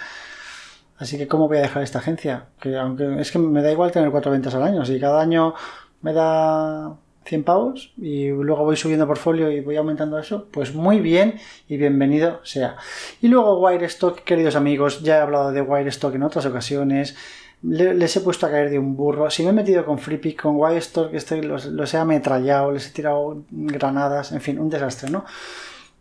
Así 0.96 1.18
que, 1.18 1.26
¿cómo 1.26 1.48
voy 1.48 1.58
a 1.58 1.62
dejar 1.62 1.82
esta 1.82 1.98
agencia? 1.98 2.46
Que 2.60 2.76
aunque 2.76 3.20
es 3.20 3.32
que 3.32 3.38
me 3.38 3.62
da 3.62 3.72
igual 3.72 3.90
tener 3.90 4.10
cuatro 4.10 4.30
ventas 4.30 4.54
al 4.54 4.62
año. 4.62 4.84
Si 4.84 5.00
cada 5.00 5.20
año 5.20 5.54
me 6.02 6.12
da 6.12 6.94
100 7.24 7.44
pavos 7.44 7.92
y 7.96 8.28
luego 8.28 8.64
voy 8.64 8.76
subiendo 8.76 9.06
portfolio 9.06 9.50
y 9.50 9.60
voy 9.60 9.76
aumentando 9.76 10.18
eso, 10.18 10.46
pues 10.50 10.74
muy 10.74 11.00
bien 11.00 11.38
y 11.68 11.76
bienvenido 11.76 12.40
sea. 12.44 12.76
Y 13.20 13.28
luego 13.28 13.60
Wirestock, 13.60 14.20
queridos 14.24 14.56
amigos, 14.56 15.02
ya 15.02 15.18
he 15.18 15.20
hablado 15.20 15.52
de 15.52 15.60
Wirestock 15.60 16.14
en 16.14 16.22
otras 16.22 16.46
ocasiones, 16.46 17.16
les 17.62 18.16
he 18.16 18.20
puesto 18.20 18.46
a 18.46 18.50
caer 18.50 18.70
de 18.70 18.78
un 18.78 18.96
burro. 18.96 19.30
Si 19.30 19.42
me 19.42 19.50
he 19.50 19.52
metido 19.52 19.84
con 19.84 19.98
FreePick, 19.98 20.42
con 20.42 20.56
Wirestock, 20.56 21.12
este, 21.12 21.42
los, 21.42 21.66
los 21.66 21.92
he 21.92 21.98
ametrallado, 21.98 22.72
les 22.72 22.88
he 22.88 22.90
tirado 22.90 23.44
granadas, 23.50 24.32
en 24.32 24.40
fin, 24.40 24.58
un 24.58 24.70
desastre, 24.70 25.10
¿no? 25.10 25.24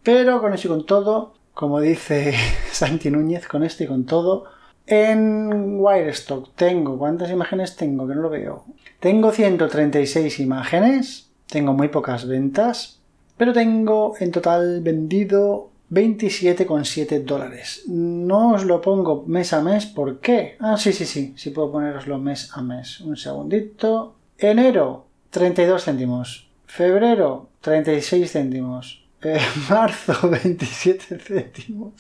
Pero 0.04 0.40
con 0.42 0.54
eso 0.54 0.68
y 0.68 0.72
con 0.72 0.86
todo, 0.86 1.34
como 1.54 1.82
dice 1.82 2.34
Santi 2.72 3.12
Núñez, 3.12 3.48
con 3.48 3.64
esto 3.64 3.84
y 3.84 3.88
con 3.88 4.06
todo, 4.06 4.46
en 4.90 5.80
Wirestock 5.80 6.56
tengo, 6.56 6.98
¿cuántas 6.98 7.30
imágenes 7.30 7.76
tengo? 7.76 8.08
Que 8.08 8.16
no 8.16 8.22
lo 8.22 8.30
veo. 8.30 8.66
Tengo 9.00 9.32
136 9.32 10.40
imágenes, 10.40 11.30
tengo 11.48 11.74
muy 11.74 11.90
pocas 11.90 12.28
ventas, 12.28 13.00
pero 13.38 13.54
tengo 13.54 14.16
en 14.20 14.32
total 14.32 14.82
vendido 14.82 15.70
27,7 15.92 17.24
dólares. 17.24 17.84
No 17.88 18.54
os 18.54 18.66
lo 18.66 18.82
pongo 18.82 19.24
mes 19.28 19.54
a 19.54 19.62
mes, 19.62 19.86
¿por 19.86 20.20
qué? 20.20 20.58
Ah, 20.60 20.78
sí, 20.78 20.92
sí, 20.92 21.06
sí, 21.06 21.34
sí 21.38 21.52
puedo 21.52 21.72
poneroslo 21.72 22.18
mes 22.18 22.50
a 22.54 22.62
mes. 22.62 23.00
Un 23.02 23.16
segundito. 23.16 24.16
Enero, 24.38 25.06
32 25.30 25.84
céntimos. 25.84 26.50
Febrero, 26.66 27.50
36 27.62 28.32
céntimos. 28.32 29.06
Eh, 29.22 29.40
marzo, 29.70 30.30
27 30.30 31.20
céntimos. 31.20 31.94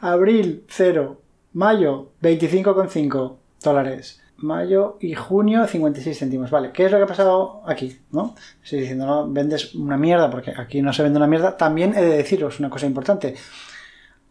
Abril, 0.00 0.64
0. 0.68 1.21
Mayo, 1.54 2.12
25,5 2.22 3.36
dólares. 3.62 4.20
Mayo 4.38 4.96
y 5.00 5.14
junio, 5.14 5.66
56 5.66 6.18
céntimos. 6.18 6.50
Vale, 6.50 6.72
¿qué 6.72 6.86
es 6.86 6.90
lo 6.90 6.98
que 6.98 7.04
ha 7.04 7.06
pasado 7.06 7.62
aquí? 7.66 8.00
¿No? 8.10 8.34
Estoy 8.62 8.80
diciendo, 8.80 9.06
no 9.06 9.30
vendes 9.30 9.74
una 9.74 9.96
mierda, 9.96 10.30
porque 10.30 10.52
aquí 10.56 10.82
no 10.82 10.92
se 10.92 11.02
vende 11.02 11.18
una 11.18 11.28
mierda. 11.28 11.56
También 11.56 11.94
he 11.94 12.02
de 12.02 12.16
deciros 12.16 12.58
una 12.58 12.70
cosa 12.70 12.86
importante. 12.86 13.34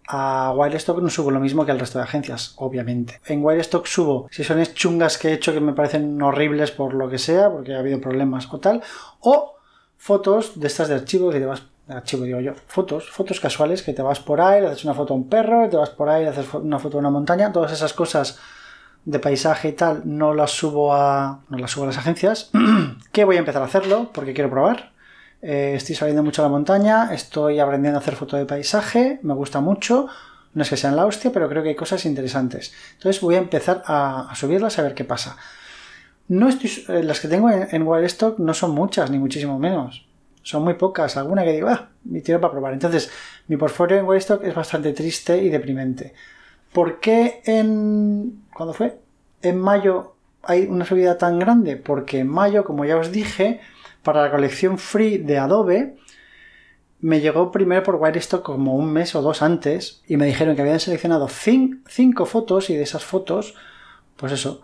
A 0.07 0.53
Wirestock 0.53 1.01
no 1.01 1.09
subo 1.09 1.31
lo 1.31 1.39
mismo 1.39 1.65
que 1.65 1.71
al 1.71 1.79
resto 1.79 1.99
de 1.99 2.03
agencias, 2.03 2.53
obviamente. 2.57 3.21
En 3.25 3.43
Wirestock 3.43 3.85
subo 3.85 4.27
si 4.29 4.43
son 4.43 4.61
chungas 4.73 5.17
que 5.17 5.29
he 5.29 5.33
hecho 5.33 5.53
que 5.53 5.61
me 5.61 5.73
parecen 5.73 6.21
horribles 6.21 6.71
por 6.71 6.93
lo 6.93 7.09
que 7.09 7.17
sea, 7.17 7.49
porque 7.49 7.73
ha 7.73 7.79
habido 7.79 8.01
problemas 8.01 8.51
o 8.51 8.59
tal, 8.59 8.81
o 9.21 9.55
fotos 9.95 10.59
de 10.59 10.67
estas 10.67 10.89
de 10.89 10.95
archivo 10.95 11.29
que 11.29 11.39
te 11.39 11.45
vas 11.45 11.63
archivo 11.91 12.23
digo 12.23 12.39
yo, 12.39 12.53
fotos, 12.67 13.09
fotos 13.09 13.39
casuales 13.39 13.83
que 13.83 13.93
te 13.93 14.01
vas 14.01 14.19
por 14.19 14.41
ahí, 14.41 14.65
haces 14.65 14.85
una 14.85 14.93
foto 14.93 15.13
a 15.13 15.17
un 15.17 15.29
perro, 15.29 15.69
te 15.69 15.77
vas 15.77 15.89
por 15.89 16.09
ahí, 16.09 16.25
haces 16.25 16.53
una 16.53 16.79
foto 16.79 16.97
a 16.97 16.99
una 16.99 17.09
montaña, 17.09 17.51
todas 17.51 17.71
esas 17.71 17.93
cosas 17.93 18.39
de 19.05 19.19
paisaje 19.19 19.69
y 19.69 19.71
tal 19.73 20.03
no 20.05 20.33
las 20.33 20.51
subo 20.51 20.93
a 20.93 21.41
no 21.49 21.57
las 21.57 21.71
subo 21.71 21.85
a 21.85 21.87
las 21.87 21.97
agencias. 21.97 22.51
Que 23.11 23.25
voy 23.25 23.35
a 23.35 23.39
empezar 23.39 23.61
a 23.61 23.65
hacerlo 23.65 24.11
porque 24.13 24.33
quiero 24.33 24.49
probar. 24.49 24.91
Eh, 25.41 25.73
estoy 25.75 25.95
saliendo 25.95 26.23
mucho 26.23 26.43
a 26.43 26.45
la 26.45 26.49
montaña 26.49 27.11
estoy 27.11 27.59
aprendiendo 27.59 27.97
a 27.97 28.01
hacer 28.01 28.15
foto 28.15 28.37
de 28.37 28.45
paisaje 28.45 29.19
me 29.23 29.33
gusta 29.33 29.59
mucho. 29.59 30.07
No 30.53 30.63
es 30.63 30.69
que 30.69 30.77
sean 30.77 30.95
la 30.95 31.05
hostia 31.05 31.31
pero 31.31 31.49
creo 31.49 31.63
que 31.63 31.69
hay 31.69 31.75
cosas 31.75 32.05
interesantes. 32.05 32.73
Entonces 32.93 33.21
voy 33.21 33.35
a 33.35 33.39
empezar 33.39 33.83
a, 33.85 34.31
subirlas 34.35 34.77
a 34.79 34.83
ver 34.83 34.93
qué 34.93 35.03
pasa. 35.03 35.37
No 36.27 36.47
estoy 36.47 36.71
eh, 36.89 37.03
las 37.03 37.19
que 37.19 37.27
tengo 37.27 37.49
en, 37.49 37.67
en 37.71 37.87
Wildstock 37.87 38.39
no 38.39 38.53
son 38.53 38.71
muchas 38.71 39.09
ni 39.09 39.17
muchísimo 39.17 39.57
menos 39.59 40.05
son 40.43 40.63
muy 40.63 40.73
pocas, 40.75 41.17
alguna 41.17 41.43
que 41.43 41.53
digo, 41.53 41.69
ah, 41.69 41.89
me 42.03 42.21
tiro 42.21 42.39
para 42.39 42.51
probar. 42.51 42.73
Entonces, 42.73 43.11
mi 43.47 43.57
portfolio 43.57 43.97
en 43.97 44.05
Waystock 44.05 44.43
es 44.43 44.55
bastante 44.55 44.93
triste 44.93 45.37
y 45.37 45.49
deprimente. 45.49 46.13
¿Por 46.73 46.99
qué 46.99 47.41
en. 47.45 48.43
¿Cuándo 48.53 48.73
fue? 48.73 48.97
En 49.41 49.59
mayo 49.59 50.15
hay 50.43 50.63
una 50.63 50.85
subida 50.85 51.17
tan 51.17 51.39
grande? 51.39 51.75
Porque 51.75 52.19
en 52.19 52.27
mayo, 52.27 52.63
como 52.63 52.85
ya 52.85 52.97
os 52.97 53.11
dije, 53.11 53.59
para 54.03 54.23
la 54.23 54.31
colección 54.31 54.77
free 54.77 55.17
de 55.17 55.37
Adobe, 55.37 55.95
me 57.01 57.19
llegó 57.19 57.51
primero 57.51 57.83
por 57.83 57.95
Wirestock 57.95 58.43
como 58.43 58.75
un 58.75 58.91
mes 58.93 59.15
o 59.15 59.21
dos 59.21 59.41
antes 59.41 60.01
y 60.07 60.17
me 60.17 60.27
dijeron 60.27 60.55
que 60.55 60.61
habían 60.61 60.79
seleccionado 60.79 61.27
cinco 61.27 62.25
fotos 62.25 62.69
y 62.69 62.75
de 62.75 62.83
esas 62.83 63.03
fotos, 63.03 63.55
pues 64.17 64.31
eso, 64.31 64.61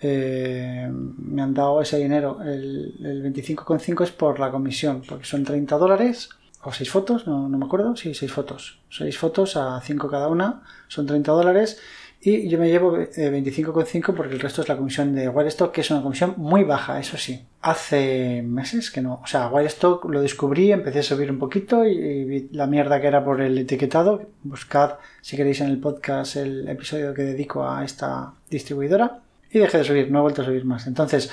eh, 0.00 0.88
me 0.90 1.42
han 1.42 1.54
dado 1.54 1.80
ese 1.82 1.98
dinero. 1.98 2.38
El, 2.42 2.94
el 3.00 3.32
25,5 3.32 4.04
es 4.04 4.10
por 4.10 4.38
la 4.38 4.50
comisión, 4.50 5.02
porque 5.06 5.24
son 5.24 5.44
30 5.44 5.76
dólares 5.76 6.30
o 6.62 6.72
6 6.72 6.90
fotos, 6.90 7.26
no, 7.26 7.48
me 7.48 7.64
acuerdo, 7.64 7.96
sí, 7.96 8.14
6 8.14 8.32
fotos. 8.32 8.80
6 8.90 9.16
fotos 9.16 9.56
a 9.56 9.80
5 9.80 10.08
cada 10.08 10.28
una, 10.28 10.62
son 10.88 11.06
30 11.06 11.32
dólares. 11.32 11.78
Y 12.20 12.48
yo 12.48 12.58
me 12.58 12.68
llevo 12.68 12.98
25,5 12.98 14.10
eh, 14.10 14.12
porque 14.16 14.34
el 14.34 14.40
resto 14.40 14.62
es 14.62 14.68
la 14.68 14.76
comisión 14.76 15.14
de 15.14 15.28
Wirestock, 15.28 15.70
que 15.70 15.82
es 15.82 15.90
una 15.92 16.02
comisión 16.02 16.34
muy 16.36 16.64
baja, 16.64 16.98
eso 16.98 17.16
sí. 17.16 17.46
Hace 17.60 18.42
meses 18.42 18.90
que 18.90 19.00
no. 19.00 19.20
O 19.22 19.26
sea, 19.28 19.48
Wirestock 19.48 20.04
lo 20.06 20.20
descubrí, 20.20 20.72
empecé 20.72 20.98
a 20.98 21.04
subir 21.04 21.30
un 21.30 21.38
poquito 21.38 21.84
y, 21.84 21.92
y, 21.92 22.24
vi 22.24 22.48
la 22.50 22.66
mierda 22.66 23.00
que 23.00 23.06
era 23.06 23.24
por 23.24 23.40
el 23.40 23.56
etiquetado. 23.56 24.22
Buscad, 24.42 24.94
si 25.20 25.36
queréis, 25.36 25.60
en 25.60 25.68
el 25.68 25.78
podcast 25.78 26.34
el 26.34 26.68
episodio 26.68 27.14
que 27.14 27.22
dedico 27.22 27.68
a 27.68 27.84
esta 27.84 28.34
distribuidora 28.50 29.20
y 29.50 29.58
dejé 29.58 29.78
de 29.78 29.84
subir, 29.84 30.10
no 30.10 30.18
he 30.18 30.22
vuelto 30.22 30.42
a 30.42 30.44
subir 30.44 30.64
más. 30.64 30.86
Entonces, 30.86 31.30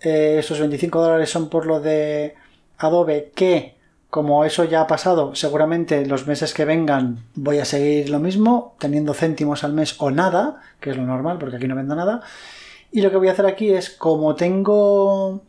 eh, 0.00 0.36
esos 0.38 0.58
25 0.58 1.00
dólares 1.00 1.30
son 1.30 1.48
por 1.48 1.66
lo 1.66 1.80
de 1.80 2.34
Adobe 2.78 3.32
que 3.34 3.76
como 4.12 4.44
eso 4.44 4.64
ya 4.64 4.82
ha 4.82 4.86
pasado, 4.86 5.34
seguramente 5.34 6.04
los 6.04 6.26
meses 6.26 6.52
que 6.52 6.66
vengan 6.66 7.24
voy 7.34 7.60
a 7.60 7.64
seguir 7.64 8.10
lo 8.10 8.18
mismo, 8.18 8.76
teniendo 8.78 9.14
céntimos 9.14 9.64
al 9.64 9.72
mes 9.72 9.96
o 10.00 10.10
nada, 10.10 10.60
que 10.80 10.90
es 10.90 10.98
lo 10.98 11.04
normal, 11.04 11.38
porque 11.38 11.56
aquí 11.56 11.66
no 11.66 11.74
vendo 11.74 11.94
nada. 11.94 12.20
Y 12.90 13.00
lo 13.00 13.10
que 13.10 13.16
voy 13.16 13.28
a 13.28 13.32
hacer 13.32 13.46
aquí 13.46 13.70
es, 13.72 13.88
como 13.88 14.34
tengo, 14.34 15.40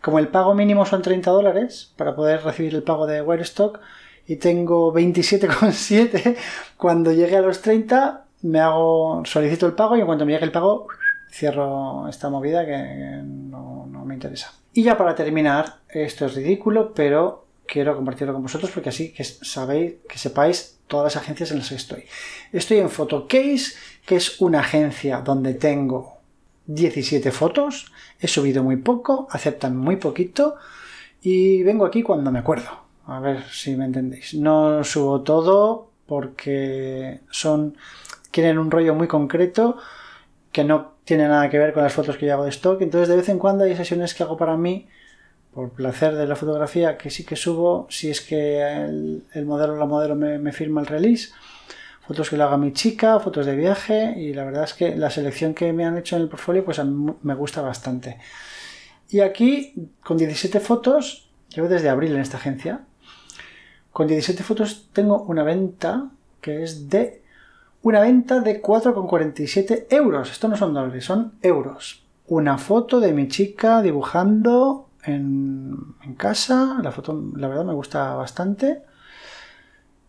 como 0.00 0.18
el 0.18 0.28
pago 0.28 0.54
mínimo 0.54 0.86
son 0.86 1.02
30 1.02 1.30
dólares 1.30 1.92
para 1.96 2.16
poder 2.16 2.42
recibir 2.44 2.74
el 2.74 2.82
pago 2.82 3.06
de 3.06 3.20
Wirestock, 3.20 3.78
y 4.26 4.36
tengo 4.36 4.90
27,7, 4.94 6.34
cuando 6.78 7.12
llegue 7.12 7.36
a 7.36 7.42
los 7.42 7.60
30 7.60 8.24
me 8.40 8.60
hago, 8.60 9.22
solicito 9.26 9.66
el 9.66 9.74
pago 9.74 9.98
y 9.98 10.00
en 10.00 10.06
cuanto 10.06 10.24
me 10.24 10.32
llegue 10.32 10.46
el 10.46 10.52
pago 10.52 10.86
cierro 11.30 12.08
esta 12.08 12.28
movida 12.30 12.64
que 12.64 13.22
no, 13.24 13.86
me 14.04 14.14
interesa. 14.14 14.52
Y 14.72 14.82
ya 14.82 14.96
para 14.96 15.14
terminar, 15.14 15.80
esto 15.88 16.26
es 16.26 16.34
ridículo, 16.34 16.94
pero 16.94 17.46
quiero 17.66 17.94
compartirlo 17.94 18.32
con 18.32 18.42
vosotros 18.42 18.70
porque 18.70 18.88
así 18.88 19.12
que 19.12 19.24
sabéis, 19.24 19.94
que 20.08 20.18
sepáis 20.18 20.78
todas 20.86 21.14
las 21.14 21.22
agencias 21.22 21.50
en 21.50 21.58
las 21.58 21.68
que 21.68 21.74
estoy. 21.74 22.04
Estoy 22.52 22.78
en 22.78 22.88
Photocase, 22.88 23.74
que 24.06 24.16
es 24.16 24.40
una 24.40 24.60
agencia 24.60 25.20
donde 25.20 25.54
tengo 25.54 26.18
17 26.66 27.30
fotos, 27.32 27.92
he 28.20 28.28
subido 28.28 28.62
muy 28.62 28.76
poco, 28.76 29.26
aceptan 29.30 29.76
muy 29.76 29.96
poquito 29.96 30.56
y 31.22 31.62
vengo 31.62 31.84
aquí 31.84 32.02
cuando 32.02 32.30
me 32.30 32.38
acuerdo. 32.38 32.70
A 33.06 33.20
ver 33.20 33.44
si 33.50 33.74
me 33.74 33.86
entendéis. 33.86 34.34
No 34.34 34.84
subo 34.84 35.22
todo 35.22 35.90
porque 36.06 37.20
son 37.30 37.76
quieren 38.30 38.58
un 38.58 38.70
rollo 38.70 38.94
muy 38.94 39.08
concreto 39.08 39.78
que 40.58 40.64
no 40.64 40.94
tiene 41.04 41.28
nada 41.28 41.48
que 41.48 41.56
ver 41.56 41.72
con 41.72 41.84
las 41.84 41.92
fotos 41.92 42.16
que 42.16 42.26
yo 42.26 42.32
hago 42.32 42.42
de 42.42 42.50
stock. 42.50 42.82
Entonces, 42.82 43.08
de 43.08 43.14
vez 43.14 43.28
en 43.28 43.38
cuando 43.38 43.62
hay 43.62 43.76
sesiones 43.76 44.12
que 44.12 44.24
hago 44.24 44.36
para 44.36 44.56
mí, 44.56 44.88
por 45.54 45.70
placer 45.70 46.16
de 46.16 46.26
la 46.26 46.34
fotografía, 46.34 46.98
que 46.98 47.10
sí 47.10 47.24
que 47.24 47.36
subo, 47.36 47.86
si 47.90 48.10
es 48.10 48.20
que 48.20 48.60
el, 48.60 49.46
modelo 49.46 49.74
o 49.74 49.76
la 49.76 49.86
modelo 49.86 50.16
me, 50.16 50.50
firma 50.50 50.80
el 50.80 50.88
release. 50.88 51.28
Fotos 52.08 52.28
que 52.28 52.36
le 52.36 52.42
haga 52.42 52.56
mi 52.56 52.72
chica, 52.72 53.20
fotos 53.20 53.46
de 53.46 53.54
viaje, 53.54 54.14
y 54.16 54.34
la 54.34 54.44
verdad 54.44 54.64
es 54.64 54.74
que 54.74 54.96
la 54.96 55.10
selección 55.10 55.54
que 55.54 55.72
me 55.72 55.84
han 55.84 55.96
hecho 55.96 56.16
en 56.16 56.22
el 56.22 56.28
portfolio, 56.28 56.64
pues 56.64 56.84
me 56.84 57.34
gusta 57.36 57.62
bastante. 57.62 58.18
Y 59.10 59.20
aquí, 59.20 59.74
con 60.02 60.16
17 60.16 60.58
fotos, 60.58 61.30
llevo 61.54 61.68
desde 61.68 61.88
abril 61.88 62.16
en 62.16 62.20
esta 62.20 62.38
agencia. 62.38 62.80
Con 63.92 64.08
17 64.08 64.42
fotos 64.42 64.88
tengo 64.92 65.22
una 65.22 65.44
venta 65.44 66.10
que 66.40 66.64
es 66.64 66.90
de 66.90 67.22
una 67.82 68.00
venta 68.00 68.40
de 68.40 68.60
4,47 68.60 69.86
euros. 69.90 70.30
Esto 70.30 70.48
no 70.48 70.56
son 70.56 70.74
dólares, 70.74 71.04
son 71.04 71.34
euros. 71.42 72.04
Una 72.26 72.58
foto 72.58 73.00
de 73.00 73.12
mi 73.12 73.28
chica 73.28 73.82
dibujando 73.82 74.88
en, 75.04 75.94
casa. 76.16 76.78
La 76.82 76.90
foto, 76.92 77.30
la 77.36 77.48
verdad, 77.48 77.64
me 77.64 77.74
gusta 77.74 78.14
bastante. 78.14 78.82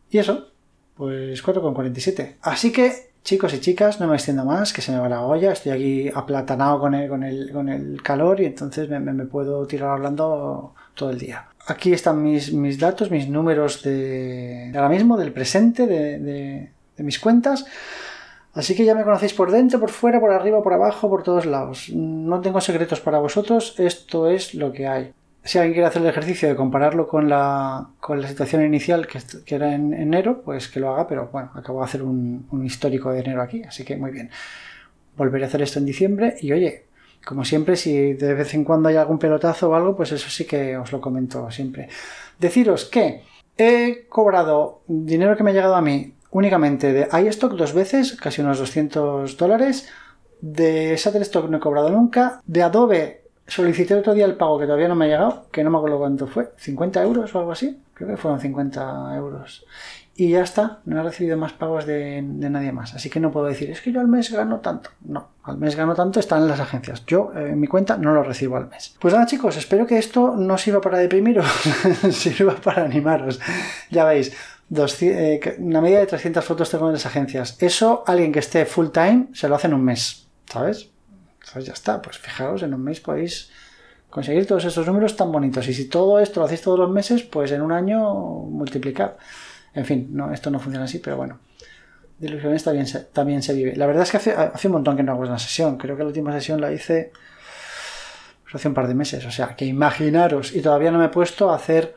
Y 0.09 0.17
eso, 0.17 0.47
pues 0.95 1.43
4,47. 1.45 2.37
Así 2.41 2.71
que, 2.71 3.11
chicos 3.23 3.53
y 3.53 3.59
chicas, 3.59 3.99
no 3.99 4.07
me 4.07 4.15
extiendo 4.15 4.43
más, 4.45 4.73
que 4.73 4.81
se 4.81 4.91
me 4.91 4.99
va 4.99 5.07
la 5.07 5.21
olla. 5.21 5.51
Estoy 5.51 5.71
aquí 5.71 6.11
aplatanado 6.13 6.79
con 6.79 6.95
el, 6.95 7.07
con 7.07 7.23
el, 7.23 7.51
con 7.53 7.69
el 7.69 8.01
calor 8.01 8.41
y 8.41 8.45
entonces 8.45 8.89
me, 8.89 9.25
puedo 9.25 9.67
tirar 9.67 9.91
hablando 9.91 10.73
todo 10.95 11.11
el 11.11 11.19
día. 11.19 11.47
Aquí 11.67 11.93
están 11.93 12.23
mis, 12.23 12.51
mis 12.51 12.79
datos, 12.79 13.11
mis 13.11 13.29
números 13.29 13.83
de, 13.83 14.71
ahora 14.73 14.89
mismo, 14.89 15.17
del 15.17 15.31
presente, 15.31 15.85
de 15.85 16.71
mis 17.03 17.19
cuentas. 17.19 17.65
Así 18.53 18.75
que 18.75 18.83
ya 18.83 18.95
me 18.95 19.03
conocéis 19.03 19.33
por 19.33 19.51
dentro, 19.51 19.79
por 19.79 19.91
fuera, 19.91 20.19
por 20.19 20.31
arriba, 20.31 20.63
por 20.63 20.73
abajo, 20.73 21.09
por 21.09 21.23
todos 21.23 21.45
lados. 21.45 21.89
No 21.93 22.41
tengo 22.41 22.61
secretos 22.61 22.99
para 22.99 23.19
vosotros, 23.19 23.75
esto 23.77 24.27
es 24.29 24.55
lo 24.55 24.71
que 24.71 24.87
hay. 24.87 25.13
Si 25.43 25.57
alguien 25.57 25.73
quiere 25.73 25.87
hacer 25.87 26.01
el 26.01 26.09
ejercicio 26.09 26.49
de 26.49 26.55
compararlo 26.55 27.07
con 27.07 27.29
la, 27.29 27.89
con 27.99 28.21
la 28.21 28.27
situación 28.27 28.65
inicial 28.65 29.07
que, 29.07 29.19
que, 29.45 29.55
era 29.55 29.73
en 29.73 29.93
enero, 29.93 30.41
pues 30.41 30.67
que 30.67 30.79
lo 30.79 30.89
haga, 30.89 31.07
pero 31.07 31.29
bueno, 31.31 31.51
acabo 31.53 31.79
de 31.79 31.85
hacer 31.85 32.03
un, 32.03 32.47
un 32.51 32.65
histórico 32.65 33.11
de 33.11 33.19
enero 33.19 33.41
aquí, 33.41 33.63
así 33.63 33.85
que 33.85 33.95
muy 33.95 34.11
bien. 34.11 34.29
Volveré 35.15 35.45
a 35.45 35.47
hacer 35.47 35.61
esto 35.61 35.79
en 35.79 35.85
diciembre 35.85 36.35
y 36.41 36.51
oye, 36.51 36.85
como 37.25 37.45
siempre, 37.45 37.75
si 37.75 38.13
de 38.13 38.33
vez 38.33 38.53
en 38.53 38.63
cuando 38.63 38.89
hay 38.89 38.95
algún 38.95 39.19
pelotazo 39.19 39.69
o 39.69 39.75
algo, 39.75 39.95
pues 39.95 40.11
eso 40.11 40.29
sí 40.29 40.45
que 40.45 40.77
os 40.77 40.91
lo 40.91 40.99
comento 40.99 41.49
siempre. 41.51 41.89
Deciros 42.39 42.85
que 42.85 43.21
he 43.57 44.07
cobrado 44.07 44.81
dinero 44.87 45.35
que 45.37 45.43
me 45.43 45.51
ha 45.51 45.53
llegado 45.53 45.75
a 45.75 45.81
mí 45.81 46.13
únicamente 46.31 46.93
de 46.93 47.07
iStock 47.27 47.53
dos 47.53 47.73
veces, 47.73 48.13
casi 48.13 48.41
unos 48.41 48.59
200 48.59 49.37
dólares. 49.37 49.89
De 50.41 50.95
Shutterstock 50.95 51.49
no 51.49 51.57
he 51.57 51.59
cobrado 51.59 51.89
nunca. 51.89 52.41
De 52.45 52.63
Adobe 52.63 53.23
solicité 53.47 53.95
otro 53.95 54.13
día 54.13 54.25
el 54.25 54.35
pago 54.35 54.59
que 54.59 54.65
todavía 54.65 54.87
no 54.87 54.95
me 54.95 55.05
ha 55.05 55.07
llegado, 55.07 55.47
que 55.51 55.63
no 55.63 55.69
me 55.69 55.77
acuerdo 55.77 55.97
cuánto 55.97 56.27
fue, 56.27 56.51
50 56.57 57.03
euros 57.03 57.33
o 57.35 57.39
algo 57.39 57.51
así. 57.51 57.81
Creo 57.93 58.09
que 58.09 58.17
fueron 58.17 58.39
50 58.39 59.15
euros. 59.15 59.65
Y 60.15 60.31
ya 60.31 60.41
está, 60.41 60.79
no 60.83 60.99
he 60.99 61.03
recibido 61.03 61.37
más 61.37 61.53
pagos 61.53 61.85
de, 61.85 62.21
nadie 62.21 62.73
más. 62.73 62.93
Así 62.93 63.09
que 63.09 63.21
no 63.21 63.31
puedo 63.31 63.45
decir, 63.45 63.69
es 63.69 63.79
que 63.79 63.93
yo 63.93 64.01
al 64.01 64.09
mes 64.09 64.31
gano 64.31 64.59
tanto. 64.59 64.89
No, 65.05 65.29
al 65.43 65.57
mes 65.57 65.77
gano 65.77 65.95
tanto, 65.95 66.19
están 66.19 66.41
en 66.41 66.49
las 66.49 66.59
agencias. 66.59 67.05
Yo, 67.05 67.31
eh, 67.33 67.51
en 67.51 67.59
mi 67.59 67.67
cuenta, 67.67 67.97
no 67.97 68.13
lo 68.13 68.21
recibo 68.21 68.57
al 68.57 68.67
mes. 68.67 68.97
Pues 68.99 69.13
nada, 69.13 69.25
chicos, 69.25 69.55
espero 69.55 69.87
que 69.87 69.97
esto 69.97 70.35
no 70.35 70.57
sirva 70.57 70.81
para 70.81 70.97
deprimiros, 70.97 71.45
sirva 72.11 72.55
para 72.55 72.83
animaros. 72.83 73.39
Ya 73.91 74.03
veis, 74.03 74.35
eh, 74.71 75.55
una 75.59 75.81
media 75.81 75.99
de 75.99 76.05
300 76.05 76.45
fotos 76.45 76.69
tengo 76.69 76.87
en 76.87 76.93
las 76.93 77.05
agencias. 77.05 77.57
Eso, 77.59 78.03
alguien 78.05 78.31
que 78.31 78.39
esté 78.39 78.65
full 78.65 78.89
time, 78.89 79.27
se 79.33 79.49
lo 79.49 79.55
hace 79.55 79.67
en 79.67 79.73
un 79.73 79.83
mes, 79.83 80.27
¿sabes? 80.45 80.89
Entonces 81.39 81.65
ya 81.65 81.73
está, 81.73 82.01
pues 82.01 82.17
fijaos, 82.17 82.61
en 82.61 82.73
un 82.73 82.83
mes 82.83 82.99
podéis 82.99 83.49
conseguir 84.09 84.45
todos 84.45 84.65
estos 84.65 84.85
números 84.85 85.15
tan 85.15 85.31
bonitos. 85.31 85.67
Y 85.67 85.73
si 85.73 85.85
todo 85.87 86.19
esto 86.19 86.39
lo 86.39 86.45
hacéis 86.45 86.61
todos 86.61 86.77
los 86.77 86.89
meses, 86.89 87.23
pues 87.23 87.51
en 87.51 87.61
un 87.61 87.71
año 87.71 88.13
multiplicad. 88.13 89.13
En 89.73 89.85
fin, 89.85 90.09
no, 90.11 90.31
esto 90.31 90.51
no 90.51 90.59
funciona 90.59 90.85
así, 90.85 90.99
pero 90.99 91.17
bueno. 91.17 91.39
de 92.19 92.27
ilusiones 92.27 92.63
también 92.63 92.85
se, 92.85 92.99
también 93.01 93.41
se 93.41 93.53
vive. 93.53 93.75
La 93.75 93.87
verdad 93.87 94.03
es 94.03 94.11
que 94.11 94.17
hace, 94.17 94.33
hace 94.33 94.67
un 94.67 94.73
montón 94.73 94.97
que 94.97 95.03
no 95.03 95.13
hago 95.13 95.21
una 95.21 95.39
sesión. 95.39 95.77
Creo 95.77 95.95
que 95.95 96.03
la 96.03 96.07
última 96.07 96.31
sesión 96.33 96.61
la 96.61 96.71
hice 96.71 97.11
pues, 98.43 98.55
hace 98.55 98.67
un 98.67 98.73
par 98.73 98.87
de 98.87 98.93
meses. 98.95 99.25
O 99.25 99.31
sea, 99.31 99.55
que 99.55 99.65
imaginaros. 99.65 100.55
Y 100.55 100.61
todavía 100.61 100.91
no 100.91 100.99
me 100.99 101.05
he 101.05 101.09
puesto 101.09 101.49
a 101.49 101.55
hacer 101.55 101.95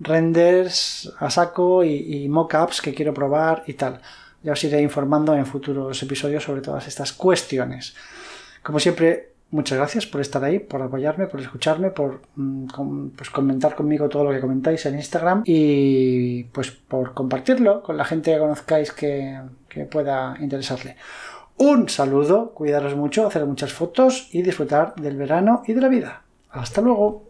renders 0.00 1.12
a 1.18 1.30
saco 1.30 1.84
y, 1.84 2.24
y 2.24 2.28
mockups 2.28 2.80
que 2.80 2.94
quiero 2.94 3.14
probar 3.14 3.64
y 3.66 3.74
tal. 3.74 4.00
Ya 4.42 4.52
os 4.52 4.64
iré 4.64 4.80
informando 4.80 5.34
en 5.34 5.46
futuros 5.46 6.02
episodios 6.02 6.44
sobre 6.44 6.60
todas 6.60 6.86
estas 6.86 7.12
cuestiones. 7.12 7.94
Como 8.62 8.78
siempre, 8.78 9.32
muchas 9.50 9.78
gracias 9.78 10.06
por 10.06 10.20
estar 10.20 10.44
ahí, 10.44 10.58
por 10.58 10.82
apoyarme, 10.82 11.26
por 11.26 11.40
escucharme, 11.40 11.90
por 11.90 12.20
mm, 12.36 13.08
pues, 13.16 13.30
comentar 13.30 13.74
conmigo 13.74 14.08
todo 14.08 14.24
lo 14.24 14.30
que 14.30 14.40
comentáis 14.40 14.84
en 14.86 14.96
Instagram 14.96 15.42
y 15.44 16.44
pues 16.44 16.70
por 16.70 17.14
compartirlo 17.14 17.82
con 17.82 17.96
la 17.96 18.04
gente 18.04 18.32
que 18.32 18.38
conozcáis 18.38 18.92
que, 18.92 19.40
que 19.68 19.84
pueda 19.84 20.36
interesarle. 20.40 20.96
Un 21.56 21.88
saludo, 21.88 22.52
cuidaros 22.52 22.94
mucho, 22.94 23.26
hacer 23.26 23.44
muchas 23.44 23.72
fotos 23.72 24.28
y 24.32 24.42
disfrutar 24.42 24.94
del 24.94 25.16
verano 25.16 25.62
y 25.66 25.72
de 25.72 25.80
la 25.80 25.88
vida. 25.88 26.22
Hasta 26.50 26.80
luego. 26.80 27.27